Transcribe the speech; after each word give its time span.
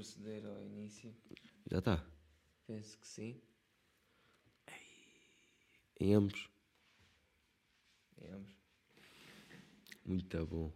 proceder 0.00 0.46
ao 0.46 0.62
início. 0.62 1.14
Já 1.70 1.78
está. 1.78 2.02
Penso 2.66 2.98
que 2.98 3.06
sim. 3.06 3.38
Em 6.00 6.14
ambos. 6.14 6.48
Em 8.18 8.30
ambos. 8.30 8.56
Muito 10.06 10.46
bom. 10.46 10.72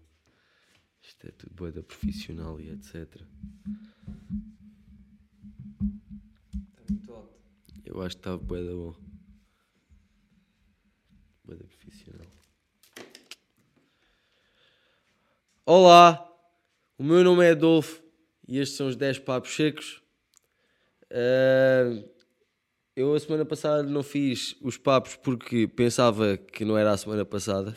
Isto 1.00 1.26
é 1.26 1.30
tudo 1.30 1.54
boa 1.54 1.72
da 1.72 1.82
profissional 1.82 2.60
e 2.60 2.68
etc. 2.68 2.94
Está 6.68 6.82
muito 6.90 7.14
alto. 7.14 7.40
Eu 7.82 8.02
acho 8.02 8.16
que 8.16 8.20
está 8.20 8.36
boa 8.36 8.62
da 8.62 8.72
bom. 8.72 8.94
Boa 11.44 11.56
da 11.56 11.64
profissional. 11.64 12.26
Olá! 15.64 16.30
O 16.98 17.02
meu 17.02 17.24
nome 17.24 17.46
é 17.46 17.52
Adolfo 17.52 18.03
e 18.46 18.58
estes 18.58 18.76
são 18.76 18.86
os 18.88 18.96
10 18.96 19.18
papos 19.20 19.54
secos. 19.54 20.02
Ah, 21.10 22.02
eu 22.96 23.14
a 23.14 23.20
semana 23.20 23.44
passada 23.44 23.82
não 23.82 24.02
fiz 24.02 24.56
os 24.60 24.76
papos 24.76 25.16
porque 25.16 25.66
pensava 25.66 26.36
que 26.36 26.64
não 26.64 26.76
era 26.78 26.92
a 26.92 26.96
semana 26.96 27.24
passada. 27.24 27.74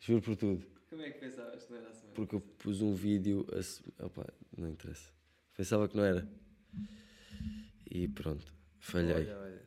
Juro 0.00 0.22
por 0.22 0.36
tudo. 0.36 0.66
Como 0.88 1.02
é 1.02 1.10
que 1.10 1.18
pensavas 1.20 1.64
que 1.64 1.70
não 1.72 1.78
era 1.78 1.88
a 1.90 1.92
semana? 1.92 2.14
Porque 2.14 2.34
eu 2.34 2.40
pus 2.40 2.80
um 2.82 2.94
vídeo. 2.94 3.46
A... 3.52 4.04
Opa, 4.06 4.26
não 4.56 4.68
interessa. 4.68 5.12
Pensava 5.56 5.88
que 5.88 5.96
não 5.96 6.04
era. 6.04 6.26
E 7.90 8.08
pronto. 8.08 8.52
Falhei. 8.78 9.14
Olha, 9.14 9.38
olha. 9.38 9.62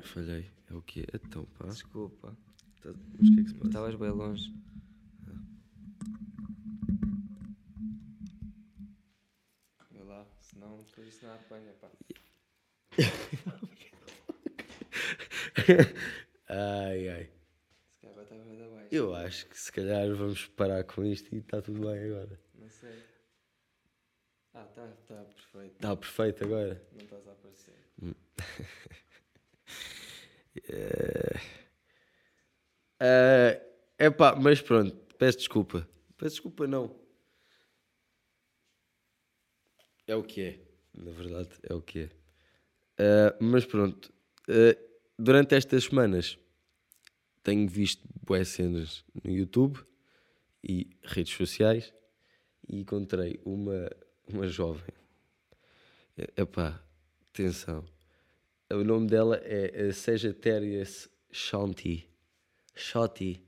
Falhei. 0.00 0.50
É 0.70 0.74
o 0.74 0.82
quê? 0.82 1.06
Então, 1.12 1.44
pá. 1.58 1.66
Desculpa. 1.66 2.36
Tá- 2.82 2.94
Mas 3.18 3.28
o 3.28 3.34
que 3.34 3.40
é 3.40 3.42
que 3.44 3.48
se 3.50 3.54
passa? 3.54 3.66
Estavas 3.68 3.94
bem 3.94 4.10
longe. 4.10 4.52
Vê 9.90 10.02
lá, 10.02 10.26
senão 10.44 10.82
depois 10.82 11.08
isso 11.08 11.24
não 11.24 11.34
apanha, 11.34 11.72
pá. 11.80 11.90
ai, 16.48 17.08
ai. 17.08 17.30
Se 17.90 18.00
calhar 18.00 18.12
agora 18.12 18.24
estava 18.24 18.44
bem 18.44 18.70
baixo. 18.70 18.94
Eu 18.94 19.14
acho 19.14 19.46
que 19.46 19.58
se 19.58 19.72
calhar 19.72 20.14
vamos 20.14 20.46
parar 20.48 20.84
com 20.84 21.02
isto 21.04 21.34
e 21.34 21.38
está 21.38 21.62
tudo 21.62 21.80
bem 21.80 22.10
agora. 22.10 22.38
Não 22.54 22.68
sei. 22.68 23.02
Ah, 24.52 24.64
tá, 24.64 24.86
tá 25.08 25.24
perfeito. 25.24 25.74
Está 25.74 25.96
perfeito 25.96 26.44
agora. 26.44 26.86
Não 26.92 27.04
estás 27.04 27.26
a 27.26 27.32
aparecer. 27.32 27.74
É 33.00 33.62
epá, 34.06 34.36
mas 34.36 34.60
pronto. 34.60 34.94
Peço 35.18 35.38
desculpa. 35.38 35.88
Peço 36.16 36.36
desculpa, 36.36 36.66
não. 36.66 37.03
É 40.06 40.14
o 40.14 40.22
que 40.22 40.40
é. 40.42 40.60
Na 40.94 41.10
verdade, 41.10 41.50
é 41.62 41.74
o 41.74 41.80
que 41.82 42.00
é. 42.00 42.10
Eh, 42.98 43.36
mas 43.40 43.64
pronto. 43.64 44.12
eh, 44.48 44.78
durante 45.18 45.54
estas 45.54 45.84
semanas 45.84 46.38
tenho 47.42 47.68
visto 47.68 48.02
boas 48.22 48.48
cenas 48.48 49.04
no 49.22 49.30
YouTube 49.30 49.78
e 50.62 50.88
redes 51.02 51.34
sociais 51.34 51.92
e 52.68 52.78
encontrei 52.78 53.40
uma, 53.44 53.90
uma 54.28 54.46
jovem. 54.46 54.94
Epá, 56.36 56.80
atenção. 57.30 57.84
O 58.70 58.84
nome 58.84 59.08
dela 59.08 59.40
é 59.42 59.88
eh, 59.88 59.92
Sagittarius 59.92 61.08
Shanti. 61.30 62.08
Shotty. 62.74 63.42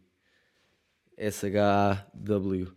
S-H-A-W-T-Y. 1.16 2.76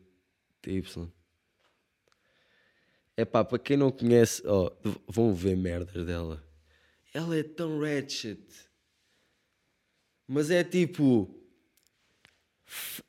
É 3.19 3.25
pá, 3.25 3.43
para 3.43 3.59
quem 3.59 3.75
não 3.75 3.91
conhece, 3.91 4.41
v- 4.43 4.95
vão 5.07 5.33
ver 5.33 5.57
merdas 5.57 6.05
dela. 6.05 6.41
Ela 7.13 7.37
é 7.37 7.43
tão 7.43 7.79
ratchet. 7.81 8.39
Mas 10.25 10.49
é 10.49 10.63
tipo. 10.63 11.29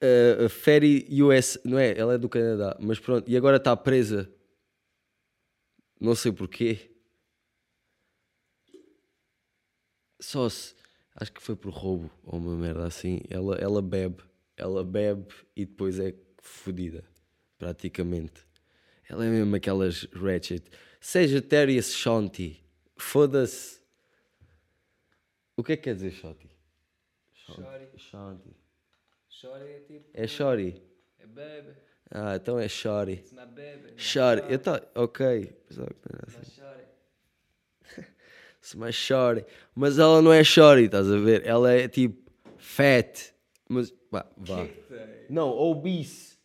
eh, 0.00 0.48
Ferry 0.48 1.06
US. 1.22 1.60
Não 1.65 1.78
é? 1.78 1.97
Ela 1.97 2.15
é 2.15 2.19
do 2.19 2.28
Canadá. 2.28 2.76
Mas 2.81 2.98
pronto. 2.98 3.31
E 3.31 3.37
agora 3.37 3.59
está 3.59 3.76
presa. 3.76 4.28
Não 6.00 6.16
sei 6.16 6.32
porquê. 6.32 6.91
Só 10.21 10.48
se. 10.48 10.75
Acho 11.15 11.32
que 11.32 11.42
foi 11.42 11.54
por 11.54 11.72
roubo 11.72 12.10
ou 12.25 12.38
uma 12.38 12.56
merda 12.56 12.84
assim. 12.87 13.21
Ela, 13.28 13.56
ela 13.59 13.81
bebe. 13.82 14.22
Ela 14.56 14.82
bebe 14.84 15.32
e 15.54 15.65
depois 15.66 16.00
é 16.00 16.15
fodida. 16.42 17.04
Praticamente. 17.59 18.44
Ela 19.10 19.26
é 19.26 19.28
mesmo 19.28 19.56
aquelas 19.56 20.04
ratchet. 20.12 20.71
Seja 21.00 21.43
Terius 21.43 21.93
Shanti. 21.93 22.62
Foda-se. 22.97 23.81
O 25.56 25.65
que 25.65 25.72
é 25.72 25.76
que 25.76 25.82
quer 25.82 25.94
dizer 25.97 26.12
Shanti? 26.12 26.48
Shanti. 27.97 28.56
Shorty 29.28 29.65
é 29.65 29.81
tipo. 29.81 30.10
É 30.15 30.26
Shorty. 30.28 30.81
É 31.19 31.26
baby. 31.26 31.76
Ah, 32.09 32.37
então 32.37 32.56
é 32.56 32.69
baby. 33.47 33.94
Shorty. 33.97 34.53
Eu 34.53 34.59
tá... 34.60 34.81
Ok. 34.94 35.47
Pensava 35.66 35.88
que 35.88 36.00
era 36.09 36.27
assim. 36.28 36.53
Shorty. 38.92 39.44
Mas 39.75 39.98
ela 39.98 40.22
não 40.22 40.32
é 40.32 40.44
shorty, 40.44 40.84
estás 40.84 41.10
a 41.10 41.16
ver? 41.19 41.44
Ela 41.44 41.72
é 41.72 41.88
tipo 41.88 42.31
fat. 42.59 43.34
Mas 43.69 43.92
vá. 44.09 44.25
Não, 45.28 45.48
obese. 45.48 46.38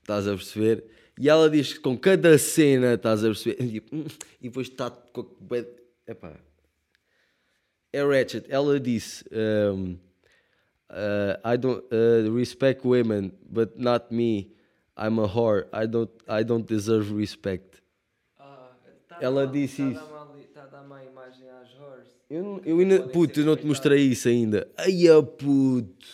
Estás 0.00 0.26
a 0.26 0.34
perceber? 0.34 0.84
E 1.18 1.28
ela 1.28 1.48
diz 1.48 1.72
que 1.74 1.80
com 1.80 1.96
cada 1.96 2.36
cena, 2.38 2.94
estás 2.94 3.22
a 3.22 3.28
perceber? 3.28 3.62
E, 3.62 3.70
tipo, 3.72 3.94
hum, 3.96 4.04
e 4.40 4.48
depois 4.48 4.68
está 4.68 4.92
Epá. 6.06 6.36
É 7.92 8.02
Ratchet. 8.02 8.46
Ela 8.48 8.80
disse: 8.80 9.24
um, 9.32 9.92
uh, 10.90 11.54
I 11.54 11.56
don't 11.56 11.84
uh, 11.92 12.34
respect 12.36 12.84
women, 12.86 13.32
but 13.48 13.76
not 13.76 14.06
me. 14.12 14.52
I'm 14.96 15.18
a 15.20 15.26
whore. 15.26 15.66
I 15.72 15.86
don't, 15.86 16.10
I 16.28 16.44
don't 16.44 16.66
deserve 16.66 17.12
respect. 17.16 17.80
Ah, 18.38 18.72
tá 19.08 19.18
Ela 19.20 19.46
dar- 19.46 19.52
disse 19.52 19.82
tá 19.82 19.88
isso. 19.90 20.00
Está 20.40 20.62
a 20.64 20.66
dar 20.66 20.82
má 20.84 21.04
imagem 21.04 21.48
às 21.50 21.72
horrors. 21.74 22.08
Eu, 22.30 22.42
não- 22.42 22.60
eu 22.64 22.78
ainda. 22.78 23.08
Puto, 23.08 23.40
eu 23.40 23.46
não 23.46 23.56
te 23.56 23.64
mostrei 23.66 24.02
isso 24.02 24.28
ainda. 24.28 24.68
Ai, 24.76 25.08
a 25.08 25.22
puto. 25.22 26.06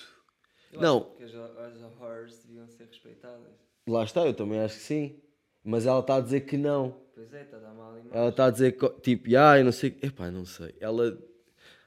Eu 0.73 0.81
Não. 0.81 0.99
acho 0.99 1.17
que 1.17 1.25
as, 1.25 1.35
as 1.35 1.83
horrors 1.83 2.39
deviam 2.45 2.67
ser 2.69 2.85
respeitadas. 2.85 3.70
Lá 3.89 4.05
está, 4.05 4.27
eu 4.27 4.35
também 4.35 4.61
acho 4.61 4.77
que 4.77 4.83
sim. 4.83 5.21
Mas 5.65 5.87
ela 5.87 6.01
está 6.01 6.17
a 6.17 6.21
dizer 6.21 6.41
que 6.43 6.57
não. 6.57 6.97
Pois 7.15 7.33
é, 7.33 7.43
está 7.43 7.57
a 7.57 7.61
dar 7.61 7.75
má 7.75 7.91
imagem. 7.91 8.11
Ela 8.13 8.29
está 8.31 8.47
a 8.47 8.51
dizer 8.51 8.73
que, 8.73 8.89
tipo, 9.01 9.29
ah, 9.37 9.59
eu 9.59 9.65
não 9.65 9.73
sei. 9.73 9.97
Epá, 10.03 10.31
não 10.31 10.45
sei. 10.45 10.75
Ela 10.81 11.19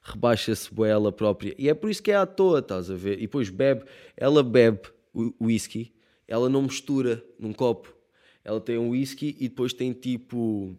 rebaixa-se 0.03 0.73
bué 0.73 0.89
ela 0.89 1.11
própria. 1.11 1.55
E 1.57 1.69
é 1.69 1.73
por 1.73 1.89
isso 1.89 2.03
que 2.03 2.11
é 2.11 2.15
à 2.15 2.25
toa, 2.25 2.59
estás 2.59 2.91
a 2.91 2.95
ver? 2.95 3.17
E 3.17 3.21
depois 3.21 3.49
bebe. 3.49 3.85
Ela 4.15 4.43
bebe 4.43 4.81
o 5.13 5.33
whisky. 5.41 5.93
Ela 6.27 6.49
não 6.49 6.63
mistura 6.63 7.23
num 7.39 7.53
copo. 7.53 7.93
Ela 8.43 8.59
tem 8.59 8.77
um 8.77 8.89
whisky 8.89 9.35
e 9.39 9.47
depois 9.47 9.73
tem 9.73 9.93
tipo. 9.93 10.75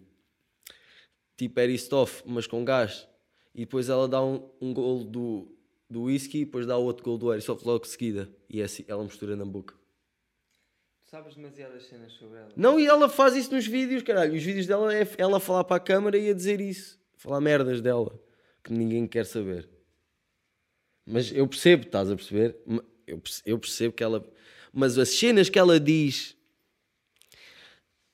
Tipo 1.36 1.60
Aristoff, 1.60 2.22
mas 2.24 2.46
com 2.46 2.64
gás. 2.64 3.08
E 3.54 3.60
depois 3.60 3.88
ela 3.88 4.06
dá 4.06 4.22
um, 4.22 4.48
um 4.60 4.72
golo 4.72 5.04
do, 5.04 5.56
do 5.90 6.02
whisky 6.02 6.42
e 6.42 6.44
depois 6.44 6.66
dá 6.66 6.76
outro 6.76 7.04
golo 7.04 7.18
do 7.18 7.30
Aristoff 7.30 7.66
logo 7.66 7.84
de 7.84 7.88
seguida. 7.88 8.30
E 8.48 8.60
é 8.60 8.64
assim, 8.64 8.84
ela 8.86 9.02
mistura 9.02 9.34
na 9.34 9.44
boca. 9.44 9.74
Sabes 11.14 11.36
demasiadas 11.36 11.86
cenas 11.86 12.10
sobre 12.14 12.38
ela. 12.40 12.52
Não, 12.56 12.80
e 12.80 12.88
ela 12.88 13.08
faz 13.08 13.36
isso 13.36 13.54
nos 13.54 13.64
vídeos, 13.64 14.02
caralho. 14.02 14.34
Os 14.34 14.42
vídeos 14.42 14.66
dela 14.66 14.92
é 14.92 15.06
ela 15.16 15.38
falar 15.38 15.62
para 15.62 15.76
a 15.76 15.78
câmara 15.80 16.18
e 16.18 16.28
a 16.28 16.34
dizer 16.34 16.60
isso. 16.60 16.98
Falar 17.16 17.40
merdas 17.40 17.80
dela. 17.80 18.20
Que 18.64 18.72
ninguém 18.72 19.06
quer 19.06 19.24
saber. 19.24 19.68
Mas 21.06 21.30
eu 21.30 21.46
percebo, 21.46 21.84
estás 21.84 22.10
a 22.10 22.16
perceber? 22.16 22.56
Eu 23.46 23.60
percebo 23.60 23.94
que 23.94 24.02
ela. 24.02 24.28
Mas 24.72 24.98
as 24.98 25.10
cenas 25.10 25.48
que 25.48 25.56
ela 25.56 25.78
diz. 25.78 26.36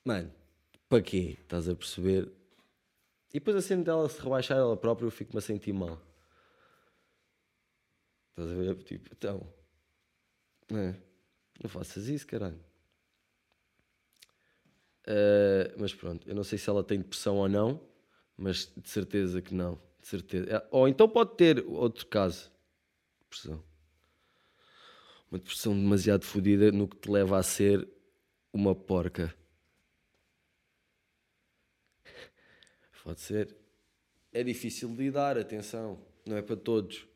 Mano, 0.04 0.30
para 0.86 1.00
quê? 1.00 1.38
Estás 1.40 1.70
a 1.70 1.74
perceber? 1.74 2.30
E 3.30 3.38
depois 3.38 3.56
a 3.56 3.62
cena 3.62 3.82
dela 3.82 4.10
se 4.10 4.20
rebaixar 4.20 4.58
ela 4.58 4.76
própria, 4.76 5.06
eu 5.06 5.10
fico-me 5.10 5.38
a 5.38 5.40
sentir 5.40 5.72
mal. 5.72 5.98
Estás 8.32 8.50
a 8.50 8.54
ver? 8.54 8.76
Tipo, 8.82 9.08
então. 9.10 9.50
Não, 10.70 10.78
é? 10.78 10.96
não 11.62 11.70
faças 11.70 12.06
isso, 12.06 12.26
caralho. 12.26 12.68
Uh, 15.06 15.72
mas 15.78 15.94
pronto, 15.94 16.28
eu 16.28 16.34
não 16.34 16.44
sei 16.44 16.58
se 16.58 16.68
ela 16.68 16.84
tem 16.84 16.98
depressão 16.98 17.36
ou 17.36 17.48
não, 17.48 17.80
mas 18.36 18.72
de 18.76 18.88
certeza 18.88 19.40
que 19.40 19.54
não. 19.54 19.80
De 20.00 20.06
certeza. 20.06 20.50
É, 20.50 20.68
Ou 20.70 20.88
então 20.88 21.08
pode 21.08 21.36
ter 21.36 21.64
outro 21.66 22.06
caso. 22.06 22.50
Depressão. 23.20 23.62
Uma 25.30 25.38
depressão 25.38 25.74
demasiado 25.74 26.24
fodida 26.24 26.72
no 26.72 26.88
que 26.88 26.96
te 26.96 27.10
leva 27.10 27.38
a 27.38 27.42
ser 27.42 27.88
uma 28.52 28.74
porca. 28.74 29.34
Pode 33.04 33.20
ser. 33.20 33.56
É 34.32 34.42
difícil 34.44 34.88
de 34.90 34.96
lidar, 34.96 35.36
atenção. 35.38 36.06
Não 36.26 36.36
é 36.36 36.42
para 36.42 36.56
todos. 36.56 37.06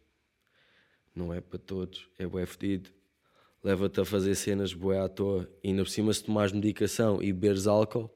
Não 1.15 1.33
é 1.33 1.41
para 1.41 1.59
todos. 1.59 2.09
É 2.19 2.27
bué 2.27 2.47
fedido. 2.47 2.91
Leva-te 3.65 3.99
a 4.01 4.05
fazer 4.05 4.35
cenas 4.35 4.75
boé 4.75 5.01
à 5.01 5.09
toa. 5.09 5.51
E 5.63 5.69
ainda 5.69 5.83
por 5.83 5.89
cima, 5.89 6.13
se 6.13 6.23
tomares 6.23 6.53
medicação 6.53 7.23
e 7.23 7.33
beberes 7.33 7.67
álcool. 7.67 8.11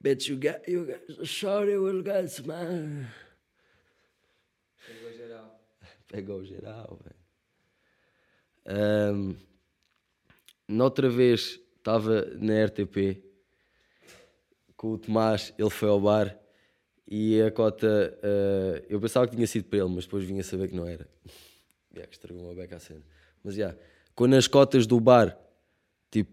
Bet 0.00 0.30
you 0.30 0.38
got, 0.38 0.68
you 0.68 0.86
got, 0.86 1.26
sorry, 1.26 1.76
will 1.76 2.02
get 2.04 2.46
man. 2.46 3.08
Pegou 4.86 5.12
geral. 5.12 5.60
Pegou 6.06 6.44
geral, 6.44 7.00
velho. 7.02 7.24
Ahm, 8.66 9.36
noutra 10.68 11.08
vez 11.08 11.60
estava 11.76 12.24
na 12.36 12.64
RTP 12.64 13.22
com 14.76 14.92
o 14.92 14.98
Tomás, 14.98 15.52
ele 15.58 15.70
foi 15.70 15.88
ao 15.88 16.00
bar 16.00 16.38
e 17.06 17.40
a 17.42 17.50
cota. 17.50 18.18
ah, 18.22 18.82
eu 18.88 19.00
pensava 19.00 19.26
que 19.26 19.34
tinha 19.34 19.46
sido 19.46 19.64
para 19.64 19.80
ele, 19.80 19.88
mas 19.88 20.04
depois 20.04 20.24
vinha 20.24 20.42
saber 20.42 20.68
que 20.68 20.76
não 20.76 20.86
era. 20.86 21.08
Yeah, 21.98 22.08
que 22.08 22.14
estragou 22.14 22.42
uma 22.42 22.54
beca 22.54 22.76
à 22.76 22.80
cena. 22.80 23.02
Mas 23.42 23.54
já, 23.54 23.76
quando 24.14 24.34
as 24.34 24.46
cotas 24.46 24.86
do 24.86 25.00
bar 25.00 25.38
tipo, 26.10 26.32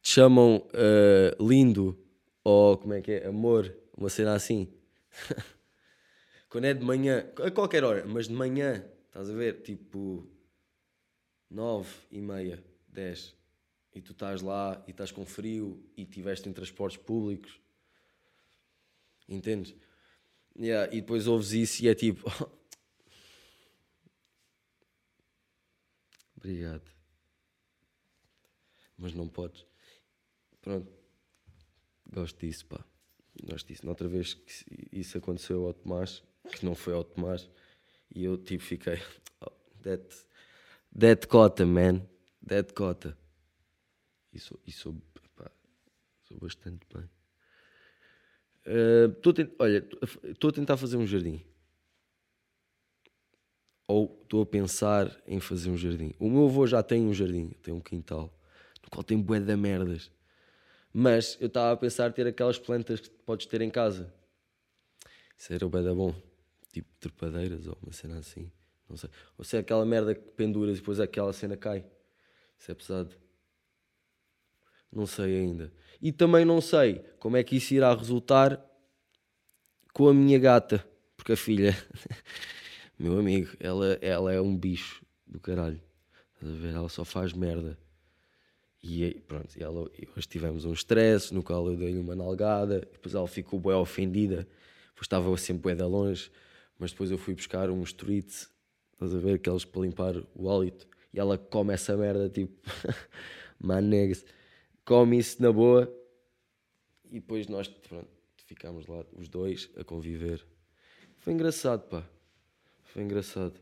te 0.00 0.10
chamam 0.10 0.66
ah, 0.74 1.36
lindo 1.40 1.98
ou 2.44 2.76
como 2.76 2.94
é 2.94 3.00
que 3.00 3.12
é? 3.12 3.26
Amor, 3.26 3.74
uma 3.96 4.08
cena 4.08 4.34
assim. 4.34 4.68
Quando 6.48 6.66
é 6.66 6.74
de 6.74 6.84
manhã, 6.84 7.26
a 7.42 7.50
qualquer 7.50 7.82
hora, 7.82 8.04
mas 8.04 8.28
de 8.28 8.34
manhã, 8.34 8.84
estás 9.06 9.30
a 9.30 9.32
ver? 9.32 9.62
Tipo, 9.62 10.28
nove 11.48 11.88
e 12.10 12.20
meia, 12.20 12.62
dez. 12.88 13.34
E 13.94 14.00
tu 14.02 14.12
estás 14.12 14.42
lá 14.42 14.82
e 14.86 14.90
estás 14.90 15.10
com 15.10 15.24
frio 15.24 15.82
e 15.96 16.02
estiveste 16.02 16.48
em 16.48 16.52
transportes 16.52 16.98
públicos. 16.98 17.58
Entendes? 19.28 19.74
Yeah, 20.58 20.92
e 20.94 21.00
depois 21.00 21.26
ouves 21.26 21.52
isso 21.52 21.84
e 21.84 21.88
é 21.88 21.94
tipo. 21.94 22.30
Obrigado. 26.42 26.82
Mas 28.98 29.14
não 29.14 29.28
podes. 29.28 29.64
Pronto. 30.60 30.92
Gosto 32.12 32.40
disso, 32.40 32.66
pá. 32.66 32.84
Gosto 33.44 33.68
disso. 33.68 33.86
Noutra 33.86 34.08
vez 34.08 34.34
que 34.34 34.52
isso 34.92 35.16
aconteceu 35.18 35.64
ao 35.66 35.72
Tomás, 35.72 36.20
que 36.50 36.64
não 36.66 36.74
foi 36.74 36.94
ao 36.94 37.04
Tomás, 37.04 37.48
e 38.14 38.24
eu 38.24 38.36
tipo 38.36 38.62
fiquei. 38.62 38.98
Oh, 39.44 39.50
that, 39.82 40.04
that 40.96 41.26
cota, 41.26 41.66
man. 41.66 42.06
That 42.46 42.72
cota. 42.74 43.18
E 44.32 44.38
sou, 44.38 44.60
e 44.64 44.70
sou, 44.70 44.94
pá, 45.34 45.50
sou 46.28 46.38
bastante 46.38 46.86
bem. 46.94 47.10
Eh, 48.64 49.08
tô 49.20 49.32
tent- 49.32 49.52
olha, 49.58 49.84
estou 50.22 50.50
a 50.50 50.52
tentar 50.52 50.76
fazer 50.76 50.96
um 50.96 51.06
jardim. 51.08 51.44
Ou 53.92 54.18
estou 54.22 54.40
a 54.40 54.46
pensar 54.46 55.14
em 55.26 55.38
fazer 55.38 55.68
um 55.68 55.76
jardim. 55.76 56.14
O 56.18 56.30
meu 56.30 56.46
avô 56.46 56.66
já 56.66 56.82
tem 56.82 57.02
um 57.02 57.12
jardim, 57.12 57.50
tem 57.62 57.74
um 57.74 57.80
quintal, 57.80 58.32
no 58.82 58.88
qual 58.88 59.04
tem 59.04 59.20
bué 59.20 59.38
de 59.38 59.54
merdas. 59.54 60.10
Mas 60.90 61.36
eu 61.38 61.48
estava 61.48 61.72
a 61.72 61.76
pensar 61.76 62.10
ter 62.10 62.26
aquelas 62.26 62.58
plantas 62.58 63.00
que 63.00 63.10
podes 63.10 63.44
ter 63.44 63.60
em 63.60 63.68
casa. 63.68 64.10
Isso 65.36 65.52
era 65.52 65.68
bué 65.68 65.82
da 65.82 65.94
bom. 65.94 66.14
Tipo 66.72 66.88
trepadeiras 67.00 67.66
ou 67.66 67.76
uma 67.82 67.92
cena 67.92 68.18
assim. 68.18 68.50
Não 68.88 68.96
sei. 68.96 69.10
Ou 69.36 69.44
se 69.44 69.58
é 69.58 69.60
aquela 69.60 69.84
merda 69.84 70.14
que 70.14 70.22
penduras 70.32 70.78
e 70.78 70.80
depois 70.80 70.98
aquela 70.98 71.34
cena 71.34 71.54
cai. 71.54 71.84
Isso 72.58 72.72
é 72.72 72.74
pesado. 72.74 73.14
Não 74.90 75.06
sei 75.06 75.36
ainda. 75.36 75.70
E 76.00 76.12
também 76.12 76.46
não 76.46 76.62
sei 76.62 77.04
como 77.18 77.36
é 77.36 77.44
que 77.44 77.56
isso 77.56 77.74
irá 77.74 77.94
resultar 77.94 78.58
com 79.92 80.08
a 80.08 80.14
minha 80.14 80.38
gata. 80.38 80.82
Porque 81.14 81.32
a 81.32 81.36
filha, 81.36 81.76
meu 83.02 83.18
amigo, 83.18 83.50
ela, 83.58 83.98
ela 84.00 84.32
é 84.32 84.40
um 84.40 84.56
bicho 84.56 85.04
do 85.26 85.40
caralho. 85.40 85.82
Estás 86.34 86.52
a 86.52 86.56
ver? 86.56 86.72
Ela 86.72 86.88
só 86.88 87.04
faz 87.04 87.32
merda. 87.32 87.76
E 88.80 89.20
pronto, 89.26 89.48
ela, 89.60 89.90
hoje 90.16 90.28
tivemos 90.28 90.64
um 90.64 90.72
stress 90.72 91.34
no 91.34 91.42
qual 91.42 91.66
eu 91.68 91.76
dei-lhe 91.76 91.98
uma 91.98 92.14
nalgada. 92.14 92.80
Depois 92.92 93.12
ela 93.12 93.26
ficou 93.26 93.58
bem 93.58 93.72
ofendida. 93.72 94.46
Depois 94.90 95.02
estava 95.02 95.36
sempre 95.36 95.62
bué 95.62 95.74
de 95.74 95.82
longe. 95.82 96.30
Mas 96.78 96.92
depois 96.92 97.10
eu 97.10 97.18
fui 97.18 97.34
buscar 97.34 97.70
uns 97.70 97.92
treats. 97.92 98.48
Estás 98.92 99.12
a 99.12 99.18
ver? 99.18 99.34
Aqueles 99.34 99.64
para 99.64 99.82
limpar 99.82 100.14
o 100.32 100.48
hálito. 100.48 100.86
E 101.12 101.18
ela 101.18 101.36
come 101.36 101.74
essa 101.74 101.96
merda 101.96 102.28
tipo. 102.28 102.54
Manegas. 103.58 104.24
Come 104.84 105.18
isso 105.18 105.42
na 105.42 105.50
boa. 105.50 105.92
E 107.10 107.18
depois 107.18 107.48
nós, 107.48 107.66
pronto, 107.66 108.08
ficámos 108.46 108.86
lá 108.86 109.04
os 109.16 109.28
dois 109.28 109.70
a 109.76 109.82
conviver. 109.82 110.46
Foi 111.18 111.32
engraçado, 111.32 111.88
pá. 111.88 112.08
Foi 112.92 113.02
engraçado. 113.02 113.58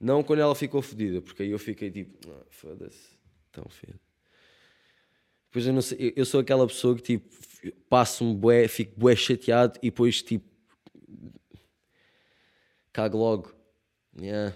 Não 0.00 0.22
quando 0.22 0.40
ela 0.40 0.54
ficou 0.54 0.82
fodida, 0.82 1.22
porque 1.22 1.44
aí 1.44 1.50
eu 1.50 1.58
fiquei 1.58 1.90
tipo, 1.90 2.18
ah, 2.30 2.44
foda-se, 2.50 3.16
tão 3.52 3.64
feio. 3.68 3.98
Depois 5.46 5.66
eu 5.66 5.72
não 5.72 5.80
sei, 5.82 6.12
eu- 6.16 6.26
sou 6.26 6.40
aquela 6.40 6.66
pessoa 6.66 6.96
que 6.96 7.02
tipo, 7.02 7.28
passo-me 7.88 8.34
bué, 8.34 8.66
fico 8.66 8.98
bué 8.98 9.14
chateado 9.14 9.78
e 9.80 9.90
depois 9.90 10.20
tipo, 10.22 10.44
cago 12.92 13.16
logo. 13.18 13.54
Yeah. 14.20 14.54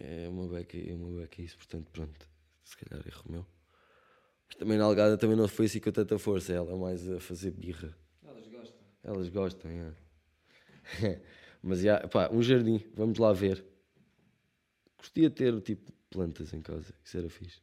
É 0.00 0.28
uma 0.28 0.48
beca, 0.48 0.76
é 0.76 0.94
uma 0.94 1.20
beca 1.20 1.42
isso, 1.42 1.56
portanto, 1.58 1.90
pronto, 1.92 2.28
se 2.64 2.76
calhar 2.76 3.06
erro 3.06 3.24
meu. 3.28 3.46
Mas 4.48 4.56
também 4.56 4.76
na 4.78 4.84
Algada 4.84 5.16
também 5.16 5.36
não 5.36 5.46
foi 5.46 5.66
assim 5.66 5.78
com 5.80 5.92
tanta 5.92 6.18
força, 6.18 6.52
ela 6.52 6.76
mais 6.76 7.08
a 7.08 7.20
fazer 7.20 7.50
birra. 7.52 7.96
Elas 8.24 8.48
gostam. 8.48 8.80
Elas 9.04 9.28
gostam, 9.28 9.70
é. 9.70 9.92
Mas 11.62 11.80
já, 11.80 12.06
pá, 12.08 12.28
um 12.32 12.42
jardim, 12.42 12.82
vamos 12.94 13.18
lá 13.18 13.32
ver. 13.32 13.64
Gostaria 14.98 15.28
de 15.28 15.34
ter 15.36 15.60
tipo 15.60 15.92
plantas 16.10 16.52
em 16.52 16.60
casa, 16.62 16.94
isso 17.04 17.18
era 17.18 17.28
fixe. 17.28 17.60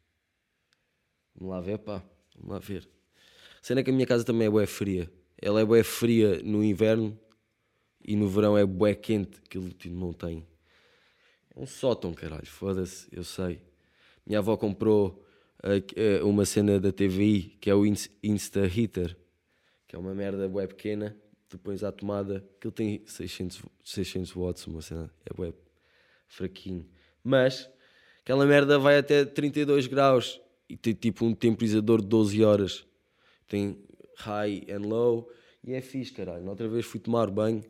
Vamos 1.36 1.54
lá 1.56 1.62
ver, 1.62 1.78
pá, 1.80 2.04
vamos 2.36 2.52
lá 2.52 2.60
ver. 2.60 2.88
A 3.62 3.64
cena 3.66 3.82
é 3.82 3.84
que 3.84 3.90
a 3.90 3.94
minha 3.94 4.06
casa 4.08 4.24
também 4.24 4.48
é 4.48 4.50
bué 4.50 4.66
fria. 4.66 5.12
Ela 5.42 5.62
é 5.62 5.66
bué 5.66 5.84
fria 5.84 6.42
no 6.44 6.64
inverno 6.64 7.18
e 8.04 8.16
no 8.16 8.30
verão 8.30 8.58
é 8.58 8.66
bué 8.66 8.96
quente, 8.96 9.40
aquilo 9.46 9.70
tipo, 9.72 9.96
não 9.96 10.14
tem. 10.14 10.46
É 11.56 11.60
um 11.60 11.66
sótão, 11.66 12.14
caralho, 12.14 12.46
foda-se, 12.46 13.08
eu 13.12 13.24
sei. 13.24 13.62
Minha 14.26 14.40
avó 14.40 14.56
comprou 14.58 15.26
eh, 15.64 16.24
uma 16.24 16.46
cena 16.46 16.80
da 16.80 16.92
TVI 16.92 17.42
que 17.62 17.70
é 17.70 17.76
o 17.76 17.86
Ins- 17.86 18.10
Insta 18.24 18.62
Heater, 18.68 19.18
que 19.88 19.96
é 19.96 20.00
uma 20.00 20.14
merda 20.16 20.48
bué 20.50 20.68
pequena, 20.68 21.18
pões 21.58 21.84
à 21.84 21.92
tomada, 21.92 22.46
aquilo 22.58 22.72
tem 22.72 23.02
600, 23.06 23.64
600 23.84 24.32
watts, 24.34 24.68
uma 24.68 24.82
cena, 24.82 25.12
é 25.26 25.34
bué 25.34 25.54
fraquinho. 26.28 26.88
Mas 27.24 27.70
aquela 28.22 28.46
merda 28.46 28.78
vai 28.78 28.98
até 28.98 29.26
32 29.26 29.88
graus 29.88 30.40
e 30.70 30.78
tem 30.78 30.94
tipo 30.94 31.26
um 31.26 31.34
temporizador 31.34 32.02
de 32.02 32.08
12 32.08 32.44
horas. 32.44 32.86
Tem 33.48 33.78
high 34.18 34.66
and 34.70 34.88
low 34.88 35.30
e 35.64 35.74
é 35.74 35.82
fixe, 35.82 36.12
caralho. 36.12 36.48
Outra 36.48 36.68
vez 36.68 36.86
fui 36.86 37.00
tomar 37.00 37.30
banho 37.30 37.64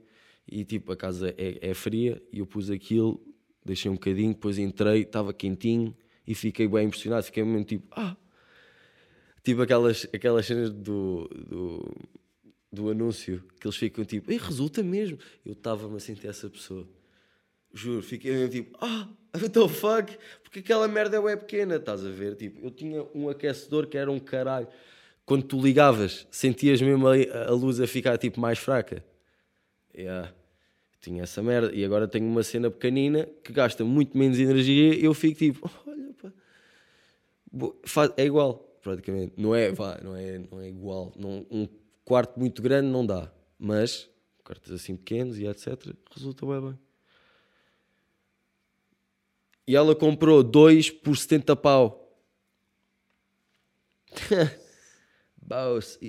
e 0.48 0.66
tipo 0.66 0.92
a 0.92 0.98
casa 0.98 1.34
é, 1.38 1.70
é 1.70 1.74
fria 1.74 2.22
e 2.32 2.40
eu 2.40 2.46
pus 2.46 2.70
aquilo, 2.70 3.22
deixei 3.64 3.90
um 3.90 3.96
bocadinho, 3.96 4.34
depois 4.34 4.58
entrei, 4.58 5.04
estava 5.04 5.34
quentinho 5.34 5.96
e 6.28 6.36
fiquei 6.36 6.68
bem 6.68 6.88
impressionado. 6.88 7.24
Fiquei 7.24 7.44
mesmo 7.44 7.66
tipo, 7.66 7.88
ah! 7.92 8.16
Tipo 9.44 9.62
aquelas, 9.62 10.06
aquelas 10.14 10.46
cenas 10.46 10.70
do, 10.70 11.30
do, 11.30 11.96
do 12.72 12.90
anúncio 12.90 13.44
que 13.60 13.68
eles 13.68 13.76
ficam 13.78 14.06
tipo, 14.06 14.32
Ei, 14.32 14.38
resulta 14.38 14.84
mesmo. 14.84 15.18
Eu 15.46 15.54
estava-me 15.54 15.98
a 15.98 16.00
sentir 16.00 16.28
essa 16.28 16.50
pessoa. 16.50 16.88
Juro, 17.74 18.02
fiquei 18.02 18.48
tipo, 18.50 18.78
ah, 18.82 19.08
what 19.36 19.50
the 19.50 19.68
fuck? 19.70 20.18
Porque 20.44 20.60
aquela 20.60 20.88
merda 20.88 21.18
é 21.30 21.36
pequena, 21.36 21.76
estás 21.76 22.06
a 22.06 22.10
ver? 22.10 22.36
Tipo, 22.36 22.66
eu 22.66 22.72
tinha 22.72 23.06
um 23.14 23.30
aquecedor 23.30 23.88
que 23.88 23.98
era 23.98 24.12
um 24.12 24.20
caralho. 24.20 24.68
Quando 25.26 25.44
tu 25.44 25.62
ligavas, 25.62 26.28
sentias 26.32 26.82
mesmo 26.82 27.08
a, 27.08 27.14
a 27.48 27.52
luz 27.52 27.80
a 27.80 27.86
ficar 27.86 28.18
tipo 28.18 28.40
mais 28.40 28.58
fraca. 28.58 29.04
Yeah. 29.96 30.34
Tinha 31.02 31.24
essa 31.24 31.42
merda. 31.44 31.72
E 31.74 31.86
agora 31.86 32.08
tenho 32.08 32.26
uma 32.26 32.42
cena 32.44 32.70
pequenina 32.72 33.28
que 33.44 33.54
gasta 33.54 33.84
muito 33.86 34.18
menos 34.18 34.40
energia 34.40 34.96
e 34.96 35.06
eu 35.06 35.14
fico 35.14 35.38
tipo, 35.38 35.70
olha 35.86 36.14
pá. 36.22 36.32
Bo- 37.52 37.80
faz- 37.86 38.12
É 38.18 38.26
igual, 38.26 38.56
praticamente. 38.82 39.34
Não 39.38 39.54
é, 39.56 39.72
vá, 39.72 40.00
não 40.04 40.16
é, 40.16 40.40
não 40.52 40.60
é 40.60 40.68
igual. 40.70 41.14
Não, 41.16 41.46
um 41.52 41.68
quarto 42.10 42.40
muito 42.40 42.60
grande 42.60 42.88
não 42.88 43.06
dá. 43.06 43.32
Mas, 43.60 44.10
quartos 44.44 44.72
assim 44.72 44.98
pequenos 44.98 45.38
e 45.38 45.46
etc. 45.46 45.96
Resulta 46.12 46.44
bem 46.44 46.60
bem. 46.60 46.80
E 49.68 49.76
ela 49.76 49.96
comprou 49.96 50.42
dois 50.42 50.90
por 50.90 51.16
70 51.16 51.56
pau. 51.56 52.20
Boss, 55.40 56.00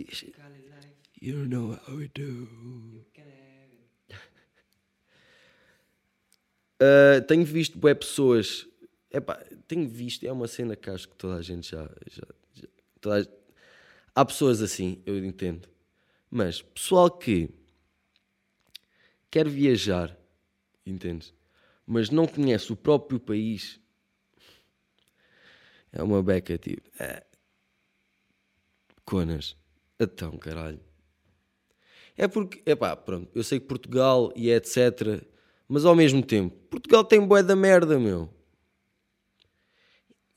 you 1.20 1.44
know 1.46 1.78
how 1.86 1.96
we 1.96 2.08
do. 2.14 2.48
Uh, 6.80 7.20
tenho 7.28 7.44
visto 7.44 7.78
bué 7.78 7.94
pessoas. 7.94 8.66
Epá, 9.12 9.34
tenho 9.68 9.86
visto, 9.86 10.24
é 10.24 10.32
uma 10.32 10.48
cena 10.48 10.74
que 10.74 10.88
acho 10.88 11.06
que 11.10 11.16
toda 11.16 11.34
a 11.36 11.42
gente 11.42 11.70
já. 11.72 11.82
já, 12.10 12.26
já- 12.54 13.18
a- 13.18 13.26
há 14.14 14.24
pessoas 14.24 14.62
assim, 14.62 15.02
eu 15.04 15.22
entendo. 15.22 15.68
Mas 16.30 16.62
pessoal 16.62 17.10
que 17.10 17.50
quer 19.30 19.48
viajar, 19.48 20.16
entendes? 20.86 21.34
Mas 21.86 22.10
não 22.10 22.26
conhece 22.26 22.72
o 22.72 22.76
próprio 22.76 23.18
país, 23.18 23.80
É 25.92 26.02
uma 26.02 26.22
beca 26.22 26.56
tipo. 26.56 26.88
É. 26.98 27.24
Conas. 29.04 29.56
Então, 29.98 30.36
caralho. 30.38 30.80
É 32.16 32.28
porque, 32.28 32.62
epá, 32.66 32.94
pronto, 32.96 33.30
eu 33.34 33.42
sei 33.42 33.58
que 33.58 33.66
Portugal 33.66 34.32
e 34.36 34.50
etc. 34.50 35.22
Mas 35.68 35.84
ao 35.84 35.94
mesmo 35.94 36.22
tempo, 36.22 36.56
Portugal 36.68 37.04
tem 37.04 37.20
bué 37.24 37.42
da 37.42 37.56
merda, 37.56 37.98
meu. 37.98 38.28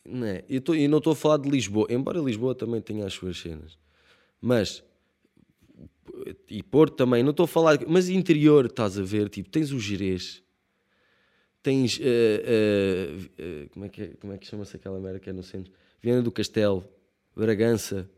Não 0.05 0.27
é? 0.27 0.43
E 0.49 0.87
não 0.87 0.97
estou 0.97 1.13
a 1.13 1.15
falar 1.15 1.37
de 1.37 1.49
Lisboa, 1.49 1.87
embora 1.89 2.19
Lisboa 2.19 2.53
também 2.53 2.81
tenha 2.81 3.05
as 3.05 3.13
suas 3.13 3.39
cenas. 3.39 3.77
Mas, 4.41 4.83
e 6.49 6.61
Porto 6.63 6.95
também, 6.95 7.23
não 7.23 7.31
estou 7.31 7.45
a 7.45 7.47
falar, 7.47 7.79
mas 7.87 8.09
interior, 8.09 8.65
estás 8.65 8.97
a 8.97 9.03
ver, 9.03 9.29
tipo, 9.29 9.49
tens 9.49 9.71
o 9.71 9.79
Jerez, 9.79 10.43
tens, 11.61 11.99
eh, 12.01 12.43
eh, 12.45 13.29
eh, 13.37 13.67
como 13.71 13.85
é 13.85 13.89
que, 13.89 14.01
é, 14.01 14.07
como 14.19 14.33
é 14.33 14.37
que 14.37 14.45
chama-se 14.45 14.75
aquela 14.75 14.99
merda 14.99 15.19
que 15.19 15.29
é 15.29 15.33
no 15.33 15.43
centro? 15.43 15.71
Viana 16.01 16.21
do 16.21 16.31
Castelo, 16.31 16.87
Bragança, 17.35 18.09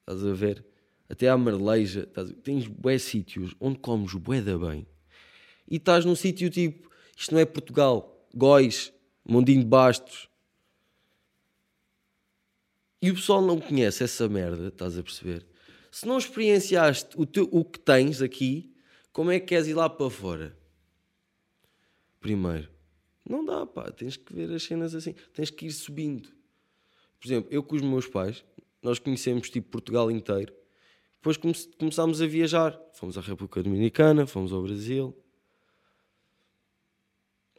estás 0.00 0.24
a 0.24 0.32
ver? 0.32 0.64
Até 1.08 1.28
à 1.28 1.36
Marleja, 1.36 2.08
a 2.14 2.24
tens 2.42 2.66
bué 2.66 2.98
sítios 2.98 3.54
onde 3.58 3.78
comes 3.78 4.14
bué 4.14 4.40
da 4.40 4.58
bem. 4.58 4.86
E 5.68 5.76
estás 5.76 6.04
num 6.04 6.14
sítio 6.14 6.50
tipo, 6.50 6.90
isto 7.16 7.32
não 7.32 7.40
é 7.40 7.44
Portugal, 7.44 8.28
Góis, 8.34 8.92
Mondinho 9.24 9.60
de 9.60 9.66
Bastos. 9.66 10.28
E 13.00 13.10
o 13.10 13.14
pessoal 13.14 13.42
não 13.42 13.60
conhece 13.60 14.04
essa 14.04 14.28
merda, 14.28 14.68
estás 14.68 14.98
a 14.98 15.02
perceber? 15.02 15.46
Se 15.94 16.08
não 16.08 16.18
experienciaste 16.18 17.10
o, 17.16 17.24
teu, 17.24 17.48
o 17.52 17.64
que 17.64 17.78
tens 17.78 18.20
aqui, 18.20 18.74
como 19.12 19.30
é 19.30 19.38
que 19.38 19.46
queres 19.46 19.68
ir 19.68 19.74
lá 19.74 19.88
para 19.88 20.10
fora? 20.10 20.58
Primeiro, 22.18 22.68
não 23.24 23.44
dá, 23.44 23.64
pá, 23.64 23.92
tens 23.92 24.16
que 24.16 24.34
ver 24.34 24.50
as 24.52 24.64
cenas 24.64 24.92
assim, 24.92 25.14
tens 25.32 25.50
que 25.50 25.66
ir 25.66 25.70
subindo. 25.70 26.28
Por 27.20 27.28
exemplo, 27.28 27.48
eu 27.52 27.62
com 27.62 27.76
os 27.76 27.82
meus 27.82 28.08
pais, 28.08 28.44
nós 28.82 28.98
conhecemos 28.98 29.48
tipo 29.48 29.70
Portugal 29.70 30.10
inteiro. 30.10 30.52
Depois 31.14 31.36
come- 31.36 31.54
começámos 31.78 32.20
a 32.20 32.26
viajar. 32.26 32.76
Fomos 32.94 33.16
à 33.16 33.20
República 33.20 33.62
Dominicana, 33.62 34.26
fomos 34.26 34.52
ao 34.52 34.64
Brasil, 34.64 35.16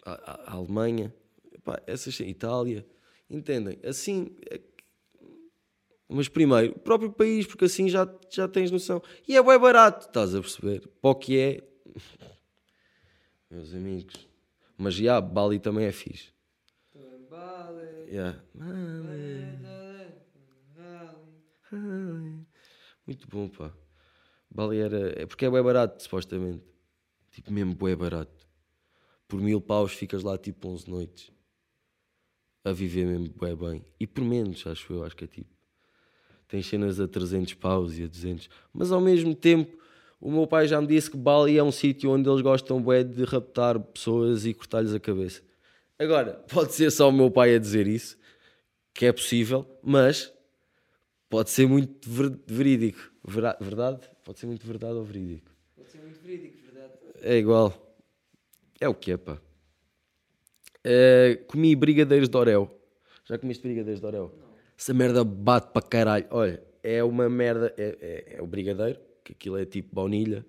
à, 0.05 0.11
à- 0.11 0.53
Alemanha, 0.57 1.15
Pá, 1.63 1.81
essas, 1.87 2.19
Itália. 2.19 2.85
Entendem? 3.29 3.79
Assim, 3.81 4.35
é 4.51 4.59
mas 6.07 6.27
primeiro, 6.27 6.73
o 6.73 6.79
próprio 6.79 7.11
país, 7.11 7.45
porque 7.47 7.65
assim 7.65 7.89
já, 7.89 8.07
já 8.29 8.47
tens 8.47 8.71
noção. 8.71 9.01
E 9.27 9.35
é 9.35 9.43
bem 9.43 9.59
barato, 9.59 10.07
estás 10.07 10.35
a 10.35 10.41
perceber? 10.41 10.87
Para 11.01 11.09
o 11.11 11.15
que 11.15 11.37
é, 11.37 11.63
meus 13.49 13.73
amigos. 13.73 14.27
Mas 14.77 14.95
já, 14.95 15.19
Bali 15.21 15.59
também 15.59 15.85
é 15.85 15.91
fixe. 15.91 16.33
Vale, 17.29 17.85
Yeah. 18.07 18.39
Bali. 18.53 19.65
Muito 23.05 23.27
bom, 23.27 23.49
pá. 23.49 23.73
Bali 24.49 24.79
era. 24.79 25.21
É 25.21 25.25
porque 25.25 25.45
é 25.45 25.49
bem 25.49 25.63
barato, 25.63 26.01
supostamente. 26.03 26.63
Tipo, 27.31 27.51
mesmo 27.51 27.75
bem 27.75 27.95
barato. 27.95 28.47
Por 29.27 29.41
mil 29.41 29.59
paus 29.59 29.93
ficas 29.93 30.23
lá 30.23 30.37
tipo 30.37 30.67
11 30.67 30.89
noites. 30.89 31.31
A 32.63 32.71
viver 32.71 33.05
mesmo 33.05 33.33
bem 33.39 33.55
bem. 33.55 33.85
E 33.99 34.07
por 34.07 34.23
menos, 34.23 34.65
acho 34.67 34.93
eu. 34.93 35.03
Acho 35.03 35.15
que 35.15 35.23
é 35.25 35.27
tipo. 35.27 35.54
Tens 36.47 36.65
cenas 36.67 36.99
a 36.99 37.07
300 37.07 37.53
paus 37.55 37.97
e 37.97 38.03
a 38.03 38.07
200. 38.07 38.49
Mas 38.73 38.91
ao 38.91 39.01
mesmo 39.01 39.33
tempo, 39.35 39.75
o 40.21 40.31
meu 40.31 40.45
pai 40.45 40.67
já 40.67 40.79
me 40.79 40.87
disse 40.87 41.09
que 41.09 41.17
Bali 41.17 41.57
é 41.57 41.63
um 41.63 41.71
sítio 41.71 42.11
onde 42.11 42.29
eles 42.29 42.41
gostam 42.41 42.81
bem 42.81 43.05
de 43.05 43.23
raptar 43.23 43.79
pessoas 43.79 44.45
e 44.45 44.53
cortar-lhes 44.53 44.93
a 44.93 44.99
cabeça. 44.99 45.41
Agora, 45.97 46.33
pode 46.53 46.73
ser 46.73 46.91
só 46.91 47.09
o 47.09 47.11
meu 47.11 47.31
pai 47.31 47.55
a 47.55 47.59
dizer 47.59 47.87
isso, 47.87 48.17
que 48.93 49.05
é 49.05 49.11
possível, 49.11 49.65
mas 49.83 50.31
pode 51.29 51.49
ser 51.49 51.67
muito 51.67 52.07
ver- 52.09 52.37
verídico. 52.45 53.11
Vera- 53.27 53.57
verdade? 53.59 54.01
Pode 54.23 54.39
ser 54.39 54.45
muito 54.45 54.65
verdade 54.67 54.93
ou 54.93 55.03
verídico. 55.03 55.49
Pode 55.75 55.89
ser 55.89 55.97
muito 55.99 56.19
verídico, 56.21 56.57
verdade? 56.71 56.93
É 57.21 57.37
igual. 57.37 57.97
É 58.79 58.87
o 58.87 58.93
que 58.93 59.11
é, 59.11 59.17
pá. 59.17 59.39
Eh, 60.83 61.43
comi 61.47 61.75
brigadeiros 61.75 62.29
de 62.29 62.37
Orel. 62.37 62.69
Já 63.25 63.37
comeste 63.39 63.63
brigadeiros 63.63 63.99
de 63.99 64.05
Orel? 64.05 64.31
Essa 64.77 64.93
merda 64.93 65.23
bate 65.23 65.71
para 65.71 65.81
caralho. 65.81 66.27
Olha, 66.31 66.63
é 66.83 67.03
uma 67.03 67.29
merda. 67.29 67.73
É, 67.77 67.97
é- 68.01 68.35
é 68.37 68.41
o 68.41 68.47
brigadeiro, 68.47 68.99
que 69.23 69.31
aquilo 69.33 69.57
é 69.57 69.65
tipo 69.65 69.95
baunilha. 69.95 70.45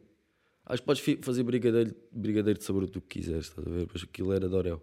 Acho 0.64 0.82
que 0.82 0.86
podes 0.86 1.24
fazer 1.24 1.42
brigadeiro, 1.44 1.94
brigadeiro 2.10 2.58
de 2.58 2.64
sabor 2.64 2.86
do 2.86 3.00
que 3.00 3.20
quiseres, 3.20 3.46
estás 3.46 3.66
a 3.66 3.70
ver? 3.70 3.88
Mas 3.92 4.02
aquilo 4.02 4.32
era 4.32 4.48
de 4.48 4.54
Orel. 4.54 4.82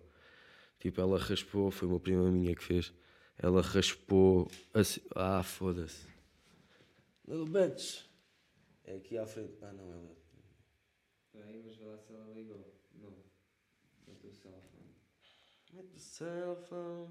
Tipo, 0.79 1.01
ela 1.01 1.17
raspou, 1.17 1.69
foi 1.71 1.88
uma 1.88 2.00
prima 2.00 2.29
minha 2.31 2.55
que 2.55 2.63
fez. 2.63 2.93
Ela 3.38 3.62
raspou 3.62 4.50
assim. 4.73 5.01
Ah, 5.15 5.43
foda-se. 5.43 6.05
Little 7.27 7.45
bitch. 7.45 8.05
É 8.85 8.95
aqui 8.95 9.17
à 9.17 9.25
frente. 9.25 9.53
Ah, 9.62 9.73
não, 9.73 9.91
ela. 9.91 10.15
Espera 11.25 11.45
aí, 11.45 11.63
mas 11.65 11.75
vê 11.75 11.85
lá 11.85 11.97
se 11.97 12.13
ela 12.13 12.33
ligou. 12.33 12.73
Não. 12.95 13.09
No 13.09 13.15
teu 14.05 14.15
telefone. 14.15 14.55
Mete 15.73 15.95
o 15.95 16.00
cell 16.00 16.55
phone. 16.55 17.09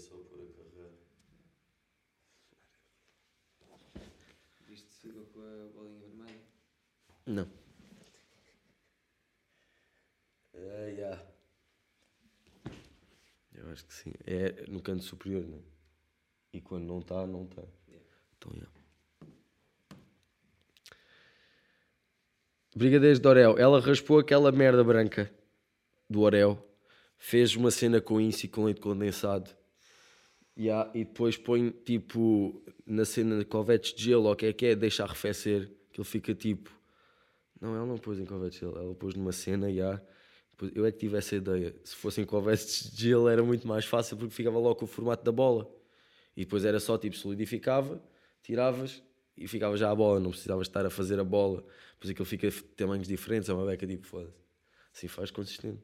Só 0.00 0.16
pôr 0.16 0.40
a 0.40 0.46
carregar. 0.52 0.90
Isto 4.70 4.92
ficou 4.94 5.24
com 5.26 5.40
a 5.40 5.68
bolinha 5.74 6.00
vermelha. 6.00 6.40
Não. 7.26 7.50
Ah, 10.54 10.86
yeah. 10.88 11.26
Eu 13.54 13.70
acho 13.70 13.84
que 13.86 13.94
sim. 13.94 14.12
É 14.26 14.64
no 14.68 14.80
canto 14.80 15.04
superior, 15.04 15.46
não 15.46 15.58
é? 15.58 15.62
E 16.52 16.60
quando 16.60 16.84
não 16.84 17.00
está, 17.00 17.26
não 17.26 17.44
está. 17.44 17.62
Yeah. 17.88 18.06
Então, 18.36 18.52
yeah. 18.54 18.72
Brigadeiros 22.74 23.20
de 23.20 23.28
Orel. 23.28 23.58
Ela 23.58 23.80
raspou 23.80 24.18
aquela 24.18 24.50
merda 24.50 24.82
branca 24.82 25.30
do 26.08 26.22
Orel. 26.22 26.66
Fez 27.18 27.54
uma 27.54 27.70
cena 27.70 28.00
com 28.00 28.20
isso 28.20 28.46
e 28.46 28.48
com 28.48 28.64
leite 28.64 28.80
condensado. 28.80 29.59
Yeah, 30.60 30.90
e 30.94 31.06
depois 31.06 31.38
põe 31.38 31.70
tipo 31.70 32.62
na 32.84 33.06
cena 33.06 33.38
de 33.38 33.46
covetes 33.46 33.94
de 33.94 34.04
gelo, 34.04 34.26
ou 34.26 34.32
o 34.32 34.36
que 34.36 34.44
é 34.44 34.52
que 34.52 34.66
é, 34.66 34.74
deixa 34.74 35.02
arrefecer. 35.04 35.70
Que 35.90 36.02
ele 36.02 36.06
fica 36.06 36.34
tipo. 36.34 36.70
Não, 37.58 37.74
ela 37.74 37.86
não 37.86 37.96
pôs 37.96 38.20
em 38.20 38.26
covetes 38.26 38.60
de 38.60 38.66
gelo, 38.66 38.78
ela 38.78 38.94
pôs 38.94 39.14
numa 39.14 39.32
cena, 39.32 39.70
yeah. 39.70 40.02
Depois, 40.50 40.70
eu 40.74 40.84
é 40.84 40.92
que 40.92 40.98
tive 40.98 41.16
essa 41.16 41.34
ideia. 41.34 41.74
Se 41.82 41.96
fossem 41.96 42.26
covetes 42.26 42.90
de 42.94 43.08
gelo 43.08 43.26
era 43.26 43.42
muito 43.42 43.66
mais 43.66 43.86
fácil 43.86 44.18
porque 44.18 44.34
ficava 44.34 44.58
logo 44.58 44.84
o 44.84 44.86
formato 44.86 45.24
da 45.24 45.32
bola. 45.32 45.66
E 46.36 46.44
depois 46.44 46.62
era 46.62 46.78
só 46.78 46.98
tipo 46.98 47.16
solidificava, 47.16 48.02
tiravas 48.42 49.02
e 49.38 49.48
ficava 49.48 49.78
já 49.78 49.90
a 49.90 49.94
bola. 49.94 50.20
Não 50.20 50.28
precisavas 50.28 50.66
estar 50.66 50.84
a 50.84 50.90
fazer 50.90 51.18
a 51.18 51.24
bola. 51.24 51.64
Depois 51.94 52.10
aquilo 52.10 52.26
fica 52.26 52.50
de 52.50 52.62
tamanhos 52.76 53.08
diferentes, 53.08 53.48
é 53.48 53.54
uma 53.54 53.64
beca 53.64 53.86
tipo 53.86 54.06
foda-se. 54.06 54.36
Assim 54.94 55.08
faz 55.08 55.30
consistente. 55.30 55.80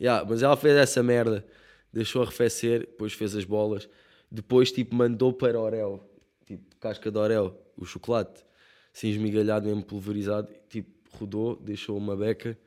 Yeah, 0.00 0.24
mas 0.28 0.44
ela 0.44 0.56
fez 0.56 0.76
essa 0.76 1.02
merda, 1.02 1.44
deixou 1.92 2.22
arrefecer, 2.22 2.80
depois 2.80 3.12
fez 3.12 3.34
as 3.34 3.44
bolas, 3.44 3.88
depois 4.32 4.72
tipo 4.72 4.94
mandou 4.94 5.32
para 5.32 5.60
Orel, 5.60 6.08
tipo 6.46 6.74
casca 6.76 7.10
de 7.10 7.18
Orel, 7.18 7.56
o 7.76 7.84
chocolate, 7.84 8.44
assim 8.94 9.08
esmigalhado, 9.08 9.66
mesmo 9.66 9.84
pulverizado, 9.84 10.52
tipo 10.68 10.90
rodou, 11.16 11.56
deixou 11.56 11.96
uma 11.98 12.16
beca. 12.16 12.58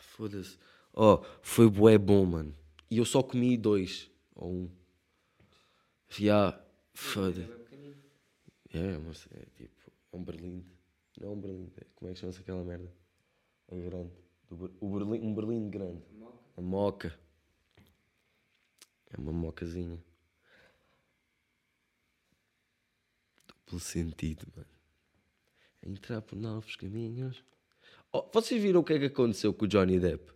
Foda-se. 0.00 0.58
Oh, 0.94 1.22
foi 1.42 1.68
bué 1.68 1.98
bom, 1.98 2.24
mano. 2.24 2.54
E 2.90 2.96
eu 2.96 3.04
só 3.04 3.22
comi 3.22 3.56
dois, 3.56 4.10
ou 4.34 4.50
um. 4.50 4.70
Yeah, 6.18 6.58
foda-se. 6.94 7.50
É 8.72 8.98
mas 8.98 9.26
é 9.32 9.44
tipo, 9.54 9.74
é 10.12 10.16
um 10.16 10.24
berlinde. 10.24 10.66
Não 11.20 11.28
é 11.28 11.32
um 11.32 11.40
berlinde, 11.40 11.72
é- 11.78 11.86
como 11.94 12.10
é 12.10 12.14
que 12.14 12.20
chama-se 12.20 12.40
aquela 12.40 12.64
merda? 12.64 12.90
É 13.68 13.78
grande. 13.78 14.12
Berlinde, 14.50 15.26
um 15.26 15.34
berlinde 15.34 15.70
grande. 15.70 16.02
Moca. 16.12 16.38
A 16.56 16.60
moca. 16.60 17.25
É 19.16 19.20
uma 19.20 19.32
mocazinha. 19.32 19.98
Duplo 23.48 23.80
sentido, 23.80 24.46
mano. 24.54 24.68
Entrar 25.82 26.20
por 26.20 26.36
novos 26.36 26.76
caminhos. 26.76 27.42
Oh, 28.12 28.28
vocês 28.32 28.60
viram 28.62 28.80
o 28.80 28.84
que 28.84 28.94
é 28.94 28.98
que 28.98 29.04
aconteceu 29.06 29.52
com 29.54 29.64
o 29.64 29.68
Johnny 29.68 29.98
Depp? 29.98 30.32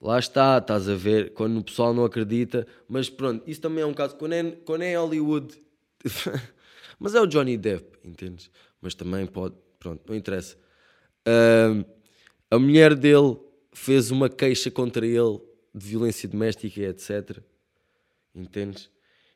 Lá 0.00 0.18
está, 0.18 0.58
estás 0.58 0.88
a 0.88 0.94
ver, 0.94 1.32
quando 1.32 1.58
o 1.58 1.64
pessoal 1.64 1.94
não 1.94 2.04
acredita, 2.04 2.66
mas 2.88 3.08
pronto, 3.08 3.48
isso 3.48 3.60
também 3.60 3.82
é 3.82 3.86
um 3.86 3.94
caso, 3.94 4.16
quando 4.16 4.32
é, 4.34 4.50
quando 4.50 4.82
é 4.82 4.96
Hollywood, 4.96 5.54
mas 6.98 7.14
é 7.14 7.20
o 7.20 7.26
Johnny 7.26 7.56
Depp, 7.56 7.98
entendes? 8.06 8.50
Mas 8.82 8.94
também 8.94 9.26
pode, 9.26 9.54
pronto, 9.78 10.02
não 10.06 10.14
interessa. 10.14 10.58
Ahm, 11.24 11.84
a 12.50 12.58
mulher 12.58 12.94
dele 12.94 13.38
fez 13.72 14.10
uma 14.10 14.28
queixa 14.28 14.70
contra 14.70 15.06
ele 15.06 15.40
de 15.74 15.86
violência 15.86 16.28
doméstica 16.28 16.80
etc. 16.82 17.42
Entendes? 18.34 18.90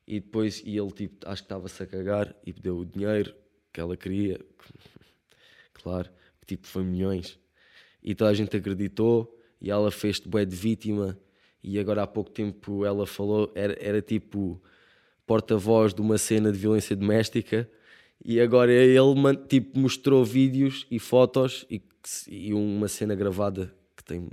E 0.06 0.20
depois, 0.20 0.62
e 0.64 0.76
ele 0.78 0.90
tipo, 0.90 1.28
acho 1.28 1.42
que 1.42 1.46
estava-se 1.46 1.82
a 1.82 1.86
cagar 1.86 2.34
e 2.46 2.52
deu 2.52 2.78
o 2.78 2.86
dinheiro 2.86 3.34
que 3.72 3.80
ela 3.80 3.96
queria. 3.96 4.40
Claro, 5.80 6.10
tipo, 6.44 6.66
foi 6.66 6.82
milhões. 6.82 7.38
E 8.02 8.12
toda 8.12 8.30
a 8.30 8.34
gente 8.34 8.56
acreditou 8.56 9.38
e 9.60 9.70
ela 9.70 9.92
fez-te 9.92 10.28
bué 10.28 10.44
de 10.44 10.56
vítima. 10.56 11.16
E 11.62 11.78
agora 11.78 12.02
há 12.02 12.06
pouco 12.06 12.30
tempo 12.30 12.84
ela 12.84 13.06
falou, 13.06 13.52
era, 13.54 13.76
era 13.80 14.02
tipo 14.02 14.60
porta-voz 15.24 15.94
de 15.94 16.00
uma 16.00 16.18
cena 16.18 16.50
de 16.50 16.58
violência 16.58 16.96
doméstica. 16.96 17.70
E 18.24 18.40
agora 18.40 18.72
ele 18.72 18.98
tipo, 19.48 19.78
mostrou 19.78 20.24
vídeos 20.24 20.84
e 20.90 20.98
fotos 20.98 21.64
e, 21.70 21.80
e 22.26 22.52
uma 22.52 22.88
cena 22.88 23.14
gravada 23.14 23.72
que 23.96 24.02
tem 24.02 24.28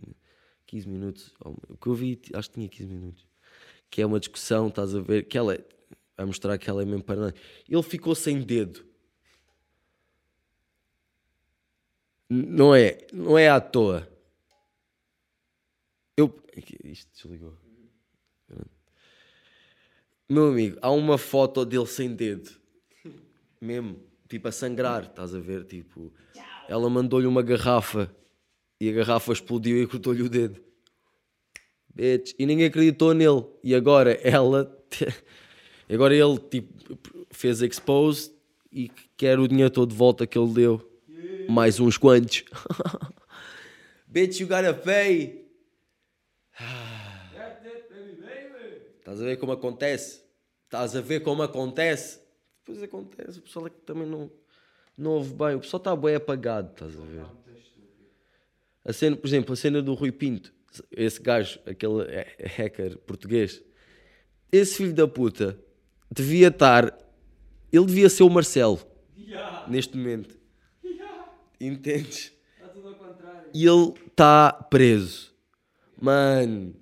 15 0.66 0.88
minutos. 0.88 1.34
O 1.40 1.78
que 1.78 1.88
eu 1.88 1.94
vi, 1.94 2.22
acho 2.34 2.50
que 2.50 2.56
tinha 2.56 2.70
15 2.70 2.94
minutos 2.94 3.26
que 3.90 4.02
é 4.02 4.06
uma 4.06 4.20
discussão, 4.20 4.68
estás 4.68 4.94
a 4.94 5.00
ver, 5.00 5.24
que 5.24 5.38
ela 5.38 5.56
é, 5.56 5.64
a 6.18 6.26
mostrar 6.26 6.58
que 6.58 6.70
ela 6.70 6.82
é 6.82 6.86
mesmo 6.86 7.02
paranoia. 7.02 7.34
Ele 7.66 7.82
ficou 7.82 8.14
sem 8.14 8.42
dedo. 8.42 8.86
Não 12.30 12.76
é, 12.76 12.98
não 13.14 13.38
é 13.38 13.48
à 13.48 13.62
toa. 13.62 14.06
Eu, 16.18 16.34
isto 16.84 17.10
desligou. 17.14 17.58
Meu 20.28 20.48
amigo, 20.50 20.78
há 20.82 20.90
uma 20.92 21.18
foto 21.18 21.64
dele 21.66 21.86
sem 21.86 22.14
dedo. 22.14 22.52
Mesmo, 23.62 24.04
tipo 24.28 24.48
a 24.48 24.52
sangrar, 24.52 25.04
estás 25.04 25.34
a 25.36 25.40
ver? 25.40 25.66
Tipo, 25.66 26.12
ela 26.68 26.90
mandou-lhe 26.90 27.28
uma 27.28 27.42
garrafa 27.42 28.14
e 28.80 28.90
a 28.90 28.94
garrafa 28.94 29.32
explodiu 29.34 29.82
e 29.82 29.88
cortou-lhe 29.88 30.22
o 30.22 30.30
dedo. 30.30 30.62
Bitch. 31.94 32.34
E 32.38 32.46
ninguém 32.46 32.66
acreditou 32.66 33.14
nele. 33.14 33.46
E 33.64 33.74
agora 33.74 34.14
ela. 34.24 34.72
Agora 35.88 36.16
ele 36.16 36.40
tipo, 36.40 36.98
fez 37.30 37.62
expose 37.62 38.32
e 38.72 38.90
quer 39.16 39.38
o 39.38 39.48
dinheiro 39.48 39.70
todo 39.70 39.92
de 39.92 39.96
volta 39.96 40.26
que 40.26 40.36
ele 40.36 40.52
deu. 40.52 41.00
Mais 41.48 41.80
uns 41.80 41.96
quantos. 41.96 42.44
Bitch, 44.08 44.40
you 44.40 44.48
gotta 44.48 44.74
pay. 44.74 45.46
Estás 48.98 49.22
a 49.22 49.26
ver 49.26 49.38
como 49.38 49.52
acontece? 49.52 50.24
Estás 50.64 50.96
a 50.96 51.02
ver 51.02 51.20
como 51.20 51.44
acontece? 51.44 52.20
Depois 52.66 52.82
acontece. 52.82 53.38
O 53.38 53.42
pessoal 53.44 53.68
é 53.68 53.70
que 53.70 53.82
também 53.82 54.08
não, 54.08 54.32
não 54.98 55.12
ouve 55.12 55.34
bem. 55.36 55.56
O 55.56 55.60
pessoal 55.60 55.78
está 55.78 55.96
bem 55.96 56.16
apagado, 56.16 56.72
estás 56.72 57.00
a 57.00 57.04
ver? 57.04 57.26
A 58.86 58.94
cena, 58.94 59.16
por 59.16 59.28
exemplo, 59.28 59.54
a 59.54 59.56
cena 59.56 59.82
do 59.82 59.94
Rui 59.96 60.12
Pinto, 60.12 60.54
esse 60.92 61.20
gajo, 61.22 61.60
aquele 61.66 62.04
ha- 62.04 62.48
hacker 62.58 62.98
português, 63.00 63.62
esse 64.52 64.78
filho 64.78 64.94
da 64.94 65.08
puta 65.08 65.60
devia 66.12 66.50
estar, 66.50 66.96
ele 67.72 67.86
devia 67.86 68.10
ser 68.10 68.24
o 68.24 68.30
Marcelo 68.30 68.80
neste 69.68 69.98
momento, 69.98 70.38
entendes? 71.60 72.32
Está 72.56 72.68
tudo 72.70 72.90
ao 72.90 72.96
contrário. 72.96 73.50
E 73.54 73.66
ele 73.66 73.94
está 74.08 74.52
preso, 74.70 75.34
mano. 76.00 76.76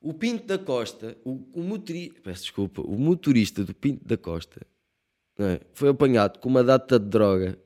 O 0.00 0.12
Pinto 0.12 0.46
da 0.46 0.58
Costa, 0.58 1.16
o, 1.24 1.40
o 1.54 1.62
motorista, 1.62 2.20
peço 2.22 2.42
desculpa, 2.42 2.82
o 2.82 2.98
motorista 2.98 3.62
do 3.64 3.72
Pinto 3.72 4.04
da 4.04 4.16
Costa 4.16 4.60
é? 5.38 5.60
foi 5.72 5.88
apanhado 5.90 6.40
com 6.40 6.48
uma 6.48 6.64
data 6.64 6.98
de 6.98 7.08
droga 7.08 7.56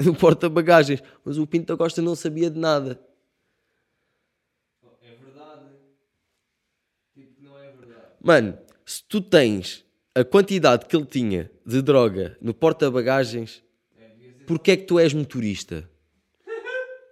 no 0.04 0.14
porta-bagagens, 0.14 1.02
mas 1.24 1.36
o 1.36 1.46
Pinto 1.46 1.66
da 1.66 1.76
Costa 1.76 2.00
não 2.00 2.14
sabia 2.14 2.50
de 2.50 2.58
nada. 2.58 2.98
É 5.02 5.14
verdade. 5.14 5.66
Tipo, 7.14 7.42
não 7.42 7.58
é 7.58 7.70
verdade. 7.70 8.06
Mano, 8.22 8.58
se 8.84 9.04
tu 9.04 9.20
tens 9.20 9.84
a 10.14 10.24
quantidade 10.24 10.86
que 10.86 10.96
ele 10.96 11.04
tinha 11.04 11.50
de 11.66 11.82
droga 11.82 12.36
no 12.40 12.54
porta-bagagens, 12.54 13.62
É, 13.98 14.44
porquê 14.46 14.72
é 14.72 14.76
que 14.76 14.84
tu 14.84 14.98
és 14.98 15.12
motorista? 15.12 15.88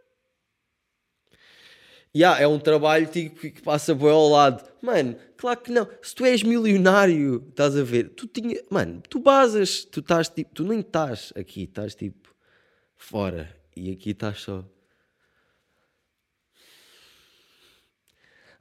Ya, 2.16 2.38
é 2.40 2.48
um 2.48 2.58
trabalho 2.58 3.06
tipo, 3.06 3.38
que 3.38 3.60
passa 3.62 3.94
bem 3.94 4.08
ao 4.08 4.30
lado. 4.30 4.66
Mano, 4.80 5.14
claro 5.36 5.60
que 5.60 5.70
não. 5.70 5.86
Se 6.02 6.14
tu 6.14 6.24
és 6.24 6.42
milionário, 6.42 7.46
estás 7.50 7.76
a 7.76 7.82
ver? 7.82 8.08
Tu 8.08 8.26
tinha, 8.26 8.60
mano, 8.70 9.02
tu 9.08 9.20
basas, 9.20 9.84
tu 9.84 10.00
estás 10.00 10.28
tipo, 10.28 10.52
tu 10.54 10.64
nem 10.64 10.80
estás 10.80 11.34
aqui, 11.36 11.64
estás 11.64 11.94
tipo 11.94 12.27
fora 12.98 13.56
e 13.74 13.90
aqui 13.92 14.10
estás 14.10 14.40
só. 14.40 14.68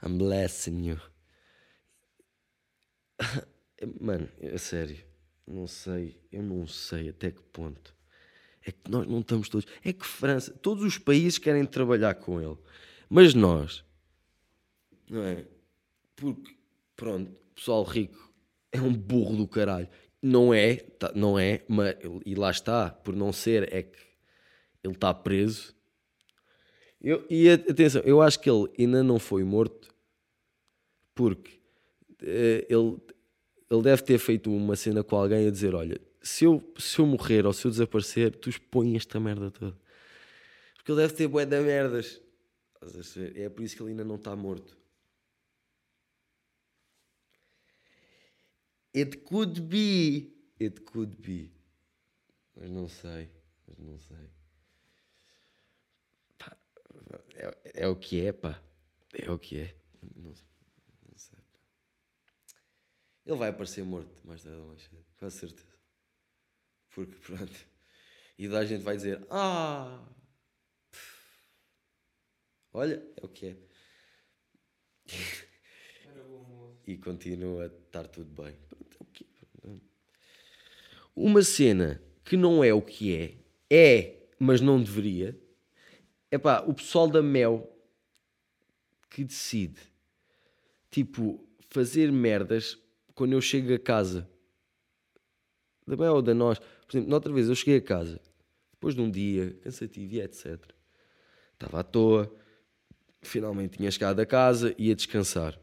I'm 0.01 0.17
blessing 0.17 0.85
you. 0.85 1.01
Mano, 3.99 4.29
é 4.39 4.57
sério, 4.57 5.03
não 5.45 5.67
sei, 5.67 6.21
eu 6.31 6.41
não 6.43 6.65
sei 6.67 7.09
até 7.09 7.31
que 7.31 7.41
ponto. 7.41 7.95
É 8.63 8.71
que 8.71 8.89
nós 8.89 9.07
não 9.07 9.19
estamos 9.21 9.49
todos. 9.49 9.67
É 9.83 9.91
que 9.91 10.05
França, 10.05 10.53
todos 10.53 10.83
os 10.83 10.97
países 10.97 11.37
querem 11.37 11.65
trabalhar 11.65 12.15
com 12.15 12.39
ele, 12.39 12.57
mas 13.09 13.33
nós, 13.33 13.83
não 15.09 15.23
é? 15.23 15.45
Porque, 16.15 16.55
pronto, 16.95 17.31
pessoal 17.55 17.83
rico 17.83 18.33
é 18.71 18.81
um 18.81 18.93
burro 18.93 19.35
do 19.35 19.47
caralho. 19.47 19.89
Não 20.21 20.53
é, 20.53 20.75
tá- 20.75 21.11
não 21.15 21.39
é, 21.39 21.63
mas, 21.67 21.95
e 22.25 22.35
lá 22.35 22.51
está, 22.51 22.89
por 22.89 23.15
não 23.15 23.31
ser, 23.31 23.73
é 23.73 23.83
que 23.83 24.06
ele 24.83 24.93
está 24.93 25.13
preso. 25.13 25.75
Eu, 27.01 27.25
e 27.29 27.49
atenção, 27.49 28.01
eu 28.03 28.21
acho 28.21 28.39
que 28.39 28.49
ele 28.49 28.69
ainda 28.77 29.03
não 29.03 29.19
foi 29.19 29.43
morto 29.43 29.93
porque 31.13 31.59
eh, 32.21 32.65
ele, 32.69 32.97
ele 33.69 33.81
deve 33.81 34.03
ter 34.03 34.17
feito 34.17 34.51
uma 34.51 34.75
cena 34.75 35.03
com 35.03 35.15
alguém 35.15 35.47
a 35.47 35.51
dizer: 35.51 35.75
Olha, 35.75 35.99
se 36.21 36.45
eu, 36.45 36.73
se 36.77 36.99
eu 36.99 37.05
morrer 37.05 37.45
ou 37.45 37.53
se 37.53 37.65
eu 37.65 37.71
desaparecer, 37.71 38.35
tu 38.35 38.49
expõe 38.49 38.95
esta 38.95 39.19
merda 39.19 39.51
toda. 39.51 39.77
Porque 40.75 40.91
ele 40.91 41.01
deve 41.01 41.13
ter 41.13 41.27
bué 41.27 41.45
de 41.45 41.59
merdas. 41.59 42.21
É 43.35 43.49
por 43.49 43.63
isso 43.63 43.75
que 43.75 43.81
ele 43.81 43.91
ainda 43.91 44.03
não 44.03 44.15
está 44.15 44.35
morto. 44.35 44.77
It 48.95 49.17
could 49.17 49.61
be. 49.61 50.33
It 50.59 50.81
could 50.81 51.15
be. 51.21 51.51
Mas 52.55 52.69
não 52.69 52.87
sei. 52.87 53.29
Mas 53.67 53.77
não 53.79 53.97
sei. 53.99 54.36
É, 57.35 57.83
é 57.83 57.87
o 57.87 57.95
que 57.95 58.25
é, 58.25 58.31
pá. 58.33 58.61
É 59.13 59.31
o 59.31 59.39
que 59.39 59.59
é. 59.59 59.75
Não, 60.15 60.33
não 61.09 61.17
sei. 61.17 61.39
Pá. 61.51 61.59
Ele 63.25 63.37
vai 63.37 63.49
aparecer 63.49 63.83
morto 63.83 64.11
mais 64.25 64.43
tarde 64.43 64.59
ou 64.59 64.67
mais 64.67 64.81
cedo. 64.81 65.05
Com 65.17 65.29
certeza. 65.29 65.77
Porque 66.89 67.15
pronto. 67.15 67.67
E 68.37 68.47
da 68.47 68.65
gente 68.65 68.83
vai 68.83 68.95
dizer: 68.95 69.25
Ah! 69.29 70.05
pff, 70.91 71.41
Olha, 72.73 73.03
é 73.15 73.25
o 73.25 73.29
que 73.29 73.47
é. 73.47 73.57
E 76.85 76.97
continua 76.97 77.63
a 77.63 77.67
estar 77.67 78.07
tudo 78.07 78.29
bem. 78.41 78.55
Pronto, 78.69 78.97
é 78.99 79.03
o 79.03 79.05
que 79.05 79.23
é. 79.23 79.37
Uma 81.15 81.41
cena 81.41 82.01
que 82.23 82.37
não 82.37 82.63
é 82.63 82.73
o 82.73 82.81
que 82.81 83.15
é, 83.15 83.37
é, 83.69 84.29
mas 84.37 84.61
não 84.61 84.81
deveria, 84.81 85.35
é 86.29 86.37
pá, 86.37 86.63
o 86.67 86.73
pessoal 86.73 87.07
da 87.07 87.21
Mel 87.21 87.73
que 89.09 89.23
decide, 89.23 89.79
tipo, 90.91 91.47
fazer 91.69 92.11
merdas 92.11 92.77
quando 93.15 93.33
eu 93.33 93.41
chego 93.41 93.73
a 93.73 93.79
casa. 93.79 94.29
Da 95.85 95.95
Mel 95.95 96.15
ou 96.15 96.21
da 96.21 96.33
nós. 96.33 96.59
Por 96.59 96.91
exemplo, 96.91 97.09
noutra 97.09 97.31
vez 97.31 97.47
eu 97.47 97.55
cheguei 97.55 97.77
a 97.77 97.81
casa, 97.81 98.21
depois 98.73 98.93
de 98.93 99.01
um 99.01 99.09
dia 99.09 99.53
cansativo 99.63 100.13
e 100.13 100.21
etc. 100.21 100.59
Estava 101.53 101.79
à 101.79 101.83
toa, 101.83 102.33
finalmente 103.21 103.77
tinha 103.77 103.89
chegado 103.89 104.19
a 104.19 104.25
casa, 104.25 104.75
ia 104.77 104.95
descansar. 104.95 105.59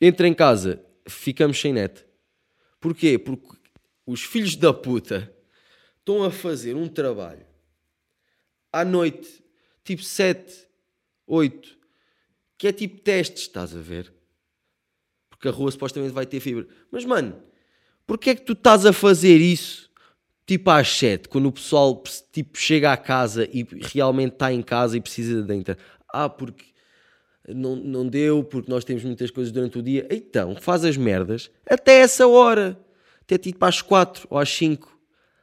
Entra 0.00 0.28
em 0.28 0.34
casa, 0.34 0.84
ficamos 1.08 1.58
sem 1.58 1.72
net. 1.72 2.04
Porquê? 2.78 3.18
Porque 3.18 3.56
os 4.04 4.22
filhos 4.22 4.54
da 4.54 4.72
puta 4.72 5.34
estão 5.98 6.22
a 6.22 6.30
fazer 6.30 6.76
um 6.76 6.86
trabalho 6.86 7.44
à 8.76 8.84
noite, 8.84 9.42
tipo 9.82 10.02
7, 10.02 10.54
8, 11.26 11.78
que 12.58 12.68
é 12.68 12.72
tipo 12.72 13.00
testes, 13.00 13.42
estás 13.42 13.74
a 13.74 13.80
ver? 13.80 14.12
Porque 15.30 15.48
a 15.48 15.50
rua 15.50 15.70
supostamente 15.70 16.12
vai 16.12 16.26
ter 16.26 16.40
fibra. 16.40 16.66
Mas, 16.90 17.04
mano, 17.04 17.42
porquê 18.06 18.30
é 18.30 18.34
que 18.34 18.42
tu 18.42 18.52
estás 18.52 18.84
a 18.84 18.92
fazer 18.92 19.38
isso 19.40 19.90
tipo 20.46 20.70
às 20.70 20.88
7, 20.88 21.28
quando 21.28 21.46
o 21.46 21.52
pessoal 21.52 22.02
tipo, 22.30 22.56
chega 22.58 22.92
à 22.92 22.96
casa 22.96 23.48
e 23.52 23.66
realmente 23.80 24.34
está 24.34 24.52
em 24.52 24.62
casa 24.62 24.96
e 24.96 25.00
precisa 25.00 25.42
da 25.42 25.54
internet? 25.54 25.82
Ah, 26.08 26.28
porque 26.28 26.66
não, 27.48 27.76
não 27.76 28.06
deu, 28.06 28.44
porque 28.44 28.70
nós 28.70 28.84
temos 28.84 29.02
muitas 29.04 29.30
coisas 29.30 29.52
durante 29.52 29.78
o 29.78 29.82
dia. 29.82 30.06
Então, 30.10 30.54
faz 30.56 30.84
as 30.84 30.96
merdas 30.96 31.50
até 31.68 32.00
essa 32.00 32.26
hora. 32.28 32.78
Até 33.22 33.38
tipo 33.38 33.64
às 33.64 33.80
4 33.82 34.28
ou 34.30 34.38
às 34.38 34.50
5. 34.50 34.96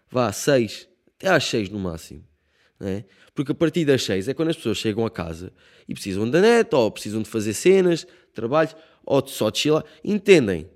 Vá, 0.09 0.31
6. 0.31 0.87
Até 1.17 1.29
às 1.29 1.43
6 1.45 1.69
no 1.69 1.79
máximo. 1.79 2.32
É? 2.81 3.03
Porque 3.33 3.51
a 3.51 3.55
partir 3.55 3.85
das 3.85 4.03
6 4.03 4.27
é 4.27 4.33
quando 4.33 4.49
as 4.49 4.57
pessoas 4.57 4.77
chegam 4.77 5.05
a 5.05 5.09
casa 5.09 5.53
e 5.87 5.93
precisam 5.93 6.29
da 6.29 6.41
net, 6.41 6.73
ou 6.75 6.91
precisam 6.91 7.21
de 7.21 7.29
fazer 7.29 7.53
cenas, 7.53 8.05
trabalhos, 8.33 8.75
ou 9.05 9.25
só 9.27 9.49
de 9.49 9.59
chilar. 9.59 9.85
Entendem? 10.03 10.69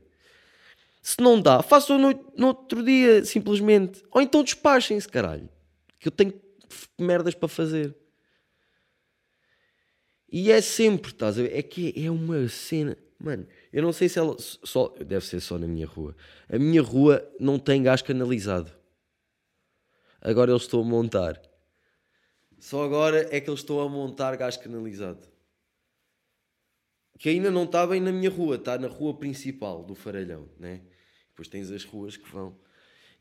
Se 1.02 1.22
não 1.22 1.42
dá, 1.42 1.62
façam 1.62 1.98
no, 1.98 2.32
no 2.36 2.48
outro 2.48 2.84
dia, 2.84 3.24
simplesmente. 3.24 4.04
Ou 4.12 4.22
então 4.22 4.44
despachem-se, 4.44 5.08
caralho. 5.08 5.50
Que 6.00 6.08
eu 6.08 6.12
tenho 6.12 6.34
merdas 7.00 7.34
para 7.34 7.48
fazer. 7.48 7.96
E 10.30 10.52
é 10.52 10.60
sempre, 10.60 11.12
estás 11.12 11.40
a 11.40 11.44
ver? 11.44 11.58
É 11.58 11.62
que 11.62 11.94
é 11.96 12.12
uma 12.12 12.48
cena. 12.50 12.98
Mano, 13.20 13.48
eu 13.72 13.82
não 13.82 13.94
sei 13.94 14.10
se 14.10 14.20
ela. 14.20 14.36
Só, 14.38 14.90
deve 15.00 15.26
ser 15.26 15.40
só 15.40 15.58
na 15.58 15.68
minha 15.68 15.88
rua. 15.88 16.16
A 16.50 16.60
minha 16.60 16.82
rua 16.82 17.26
não 17.40 17.58
tem 17.58 17.82
gás 17.82 18.02
canalizado. 18.02 18.72
Agora 20.22 20.52
eles 20.52 20.64
estão 20.64 20.82
a 20.82 20.84
montar. 20.84 21.42
Só 22.60 22.84
agora 22.84 23.28
é 23.36 23.40
que 23.40 23.50
eles 23.50 23.60
estão 23.60 23.80
a 23.80 23.90
montar 23.90 24.36
gás 24.36 24.58
canalizado. 24.58 25.28
Que 27.18 27.30
ainda 27.30 27.50
não 27.50 27.64
está 27.64 27.86
bem 27.86 28.00
na 28.00 28.12
minha 28.12 28.30
rua, 28.30 28.56
está 28.56 28.78
na 28.78 28.88
rua 28.88 29.18
principal 29.18 29.84
do 29.84 29.96
Faralhão, 29.96 30.48
né? 30.60 30.82
Depois 31.30 31.48
tens 31.48 31.72
as 31.72 31.84
ruas 31.84 32.18
que 32.18 32.30
vão. 32.32 32.58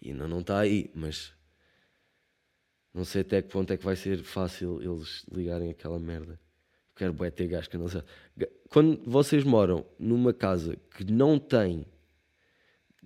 E 0.01 0.11
ainda 0.11 0.29
não 0.29 0.41
está 0.41 0.59
aí, 0.59 0.91
mas. 0.95 1.33
Não 2.93 3.05
sei 3.05 3.21
até 3.21 3.43
que 3.43 3.49
ponto 3.49 3.73
é 3.73 3.77
que 3.77 3.85
vai 3.85 3.97
ser 3.97 4.23
fácil 4.23 4.81
eles 4.83 5.25
ligarem 5.31 5.71
aquela 5.71 5.99
merda. 5.99 6.41
Quero 6.95 7.13
bué 7.13 7.31
ter 7.31 7.47
gás 7.47 7.69
canalizado. 7.69 8.07
Quando 8.71 9.03
vocês 9.05 9.45
moram 9.45 9.87
numa 9.99 10.33
casa 10.33 10.77
que 10.97 11.05
não 11.05 11.39
tem 11.39 11.85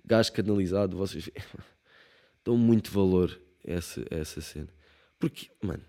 gás 0.05 0.29
canalizado, 0.29 0.95
vocês 0.95 1.29
dão 2.43 2.57
muito 2.57 2.89
valor 2.89 3.37
a 3.67 3.71
essa, 3.71 4.01
a 4.09 4.15
essa 4.15 4.39
cena. 4.39 4.69
Porque, 5.19 5.51
mano, 5.61 5.83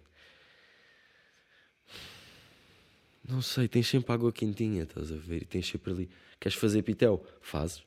não 3.28 3.40
sei, 3.40 3.68
tens 3.68 3.88
sempre 3.88 4.12
água 4.12 4.32
quentinha, 4.32 4.82
estás 4.82 5.12
a 5.12 5.16
ver? 5.16 5.42
E 5.42 5.44
tens 5.44 5.66
sempre 5.66 5.92
ali. 5.92 6.10
Queres 6.40 6.56
fazer 6.58 6.82
pitel? 6.82 7.24
Fazes. 7.40 7.84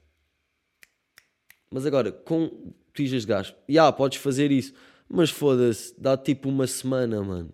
Mas 1.70 1.86
agora, 1.86 2.12
com 2.12 2.74
tijas 2.94 3.24
de 3.24 3.28
gás, 3.28 3.48
já, 3.48 3.56
yeah, 3.70 3.92
podes 3.92 4.18
fazer 4.18 4.52
isso. 4.52 4.74
Mas 5.10 5.30
foda-se, 5.30 5.94
dá 6.00 6.18
tipo 6.18 6.48
uma 6.48 6.66
semana, 6.66 7.22
mano. 7.22 7.54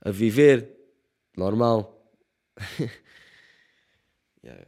A 0.00 0.10
viver, 0.10 0.70
normal. 1.36 2.08
yeah. 4.44 4.66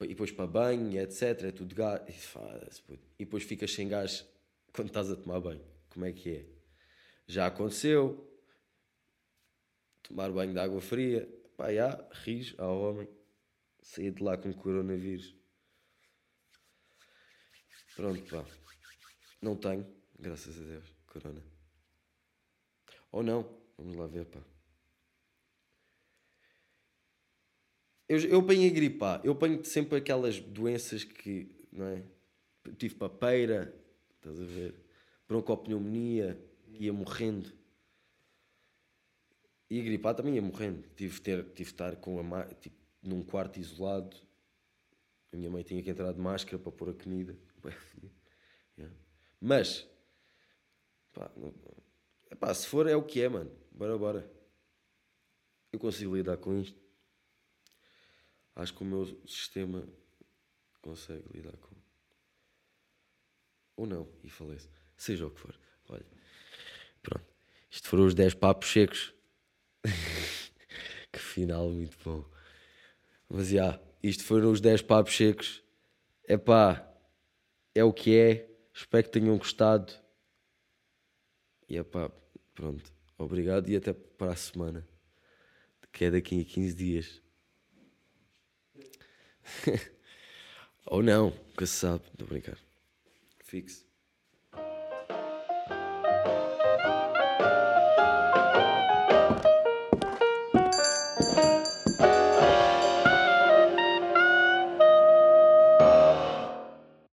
E 0.00 0.08
depois 0.08 0.32
para 0.32 0.46
banho, 0.46 0.98
etc. 0.98 1.44
É 1.44 1.52
tudo 1.52 1.74
gás. 1.74 2.02
E 3.18 3.24
depois 3.24 3.44
ficas 3.44 3.72
sem 3.72 3.88
gás 3.88 4.26
quando 4.72 4.88
estás 4.88 5.08
a 5.10 5.16
tomar 5.16 5.40
banho. 5.40 5.62
Como 5.88 6.04
é 6.04 6.12
que 6.12 6.30
é? 6.30 6.46
Já 7.28 7.46
aconteceu. 7.46 8.31
Tomar 10.02 10.30
banho 10.30 10.52
de 10.52 10.58
água 10.58 10.80
fria. 10.80 11.28
Pá, 11.56 11.72
já, 11.72 12.08
ris 12.24 12.54
ao 12.58 12.80
homem. 12.80 13.08
Sair 13.80 14.12
de 14.12 14.22
lá 14.22 14.36
com 14.36 14.52
coronavírus. 14.52 15.34
Pronto, 17.94 18.22
pá. 18.30 18.44
Não 19.40 19.56
tenho, 19.56 19.86
graças 20.18 20.58
a 20.60 20.64
Deus, 20.64 20.94
corona. 21.06 21.42
Ou 23.10 23.22
não, 23.22 23.42
vamos 23.76 23.96
lá 23.96 24.06
ver, 24.06 24.24
pá. 24.26 24.40
Eu, 28.08 28.18
eu 28.20 28.40
apanhei 28.40 28.70
gripe, 28.70 28.98
Eu 29.24 29.32
apanho 29.32 29.64
sempre 29.64 29.98
aquelas 29.98 30.38
doenças 30.38 31.02
que, 31.02 31.66
não 31.72 31.86
é? 31.86 32.04
tive 32.76 32.94
papeira, 32.94 33.74
estás 34.16 34.40
a 34.40 34.44
ver? 34.44 34.74
Broncopneumonia, 35.26 36.38
ia 36.68 36.92
morrendo. 36.92 37.52
E 39.72 39.80
a 39.80 39.82
gripar 39.82 40.14
também 40.14 40.34
ia 40.34 40.42
morrendo. 40.42 40.86
Tive, 40.94 41.18
ter, 41.18 41.42
tive 41.44 41.54
de 41.54 41.62
estar 41.62 41.96
com 41.96 42.20
a, 42.34 42.44
tipo, 42.56 42.76
num 43.02 43.22
quarto 43.22 43.58
isolado. 43.58 44.14
A 45.32 45.36
minha 45.38 45.48
mãe 45.48 45.62
tinha 45.62 45.82
que 45.82 45.88
entrar 45.88 46.12
de 46.12 46.20
máscara 46.20 46.58
para 46.58 46.70
pôr 46.70 46.90
a 46.90 46.92
comida. 46.92 47.34
yeah. 48.76 48.94
Mas, 49.40 49.88
pá, 51.14 51.32
pá, 52.38 52.52
se 52.52 52.66
for 52.66 52.86
é 52.86 52.94
o 52.94 53.02
que 53.02 53.22
é, 53.22 53.30
mano. 53.30 53.50
Bora, 53.70 53.96
bora. 53.96 54.30
Eu 55.72 55.78
consigo 55.78 56.14
lidar 56.14 56.36
com 56.36 56.54
isto. 56.60 56.78
Acho 58.54 58.74
que 58.74 58.82
o 58.82 58.84
meu 58.84 59.06
sistema 59.26 59.88
consegue 60.82 61.24
lidar 61.32 61.56
com. 61.56 61.74
Ou 63.78 63.86
não, 63.86 64.06
e 64.22 64.28
falece. 64.28 64.68
Seja 64.98 65.26
o 65.26 65.30
que 65.30 65.40
for. 65.40 65.58
Olha, 65.88 66.04
pronto. 67.02 67.24
Isto 67.70 67.88
foram 67.88 68.04
os 68.04 68.14
10 68.14 68.34
papos 68.34 68.70
secos. 68.70 69.14
que 71.12 71.18
final 71.18 71.68
muito 71.68 71.96
bom. 72.04 72.24
Mas 73.28 73.48
já, 73.48 73.54
yeah, 73.54 73.82
isto 74.02 74.24
foram 74.24 74.50
os 74.50 74.60
10 74.60 74.82
papos 74.82 75.16
secos. 75.16 75.62
É 76.24 76.36
pá, 76.36 76.86
é 77.74 77.82
o 77.82 77.92
que 77.92 78.16
é. 78.16 78.48
Espero 78.74 79.04
que 79.04 79.10
tenham 79.10 79.36
gostado. 79.36 79.92
E 81.68 81.76
é 81.76 81.82
pá, 81.82 82.10
pronto. 82.54 82.92
Obrigado 83.18 83.68
e 83.68 83.76
até 83.76 83.92
para 83.92 84.32
a 84.32 84.36
semana. 84.36 84.86
Que 85.92 86.06
é 86.06 86.10
daqui 86.10 86.40
a 86.40 86.44
15 86.44 86.74
dias. 86.74 87.22
Ou 90.86 91.02
não, 91.02 91.30
nunca 91.30 91.66
se 91.66 91.74
sabe. 91.74 92.04
Estou 92.12 92.26
a 92.26 92.30
brincar. 92.30 92.58
Fixe. 93.44 93.91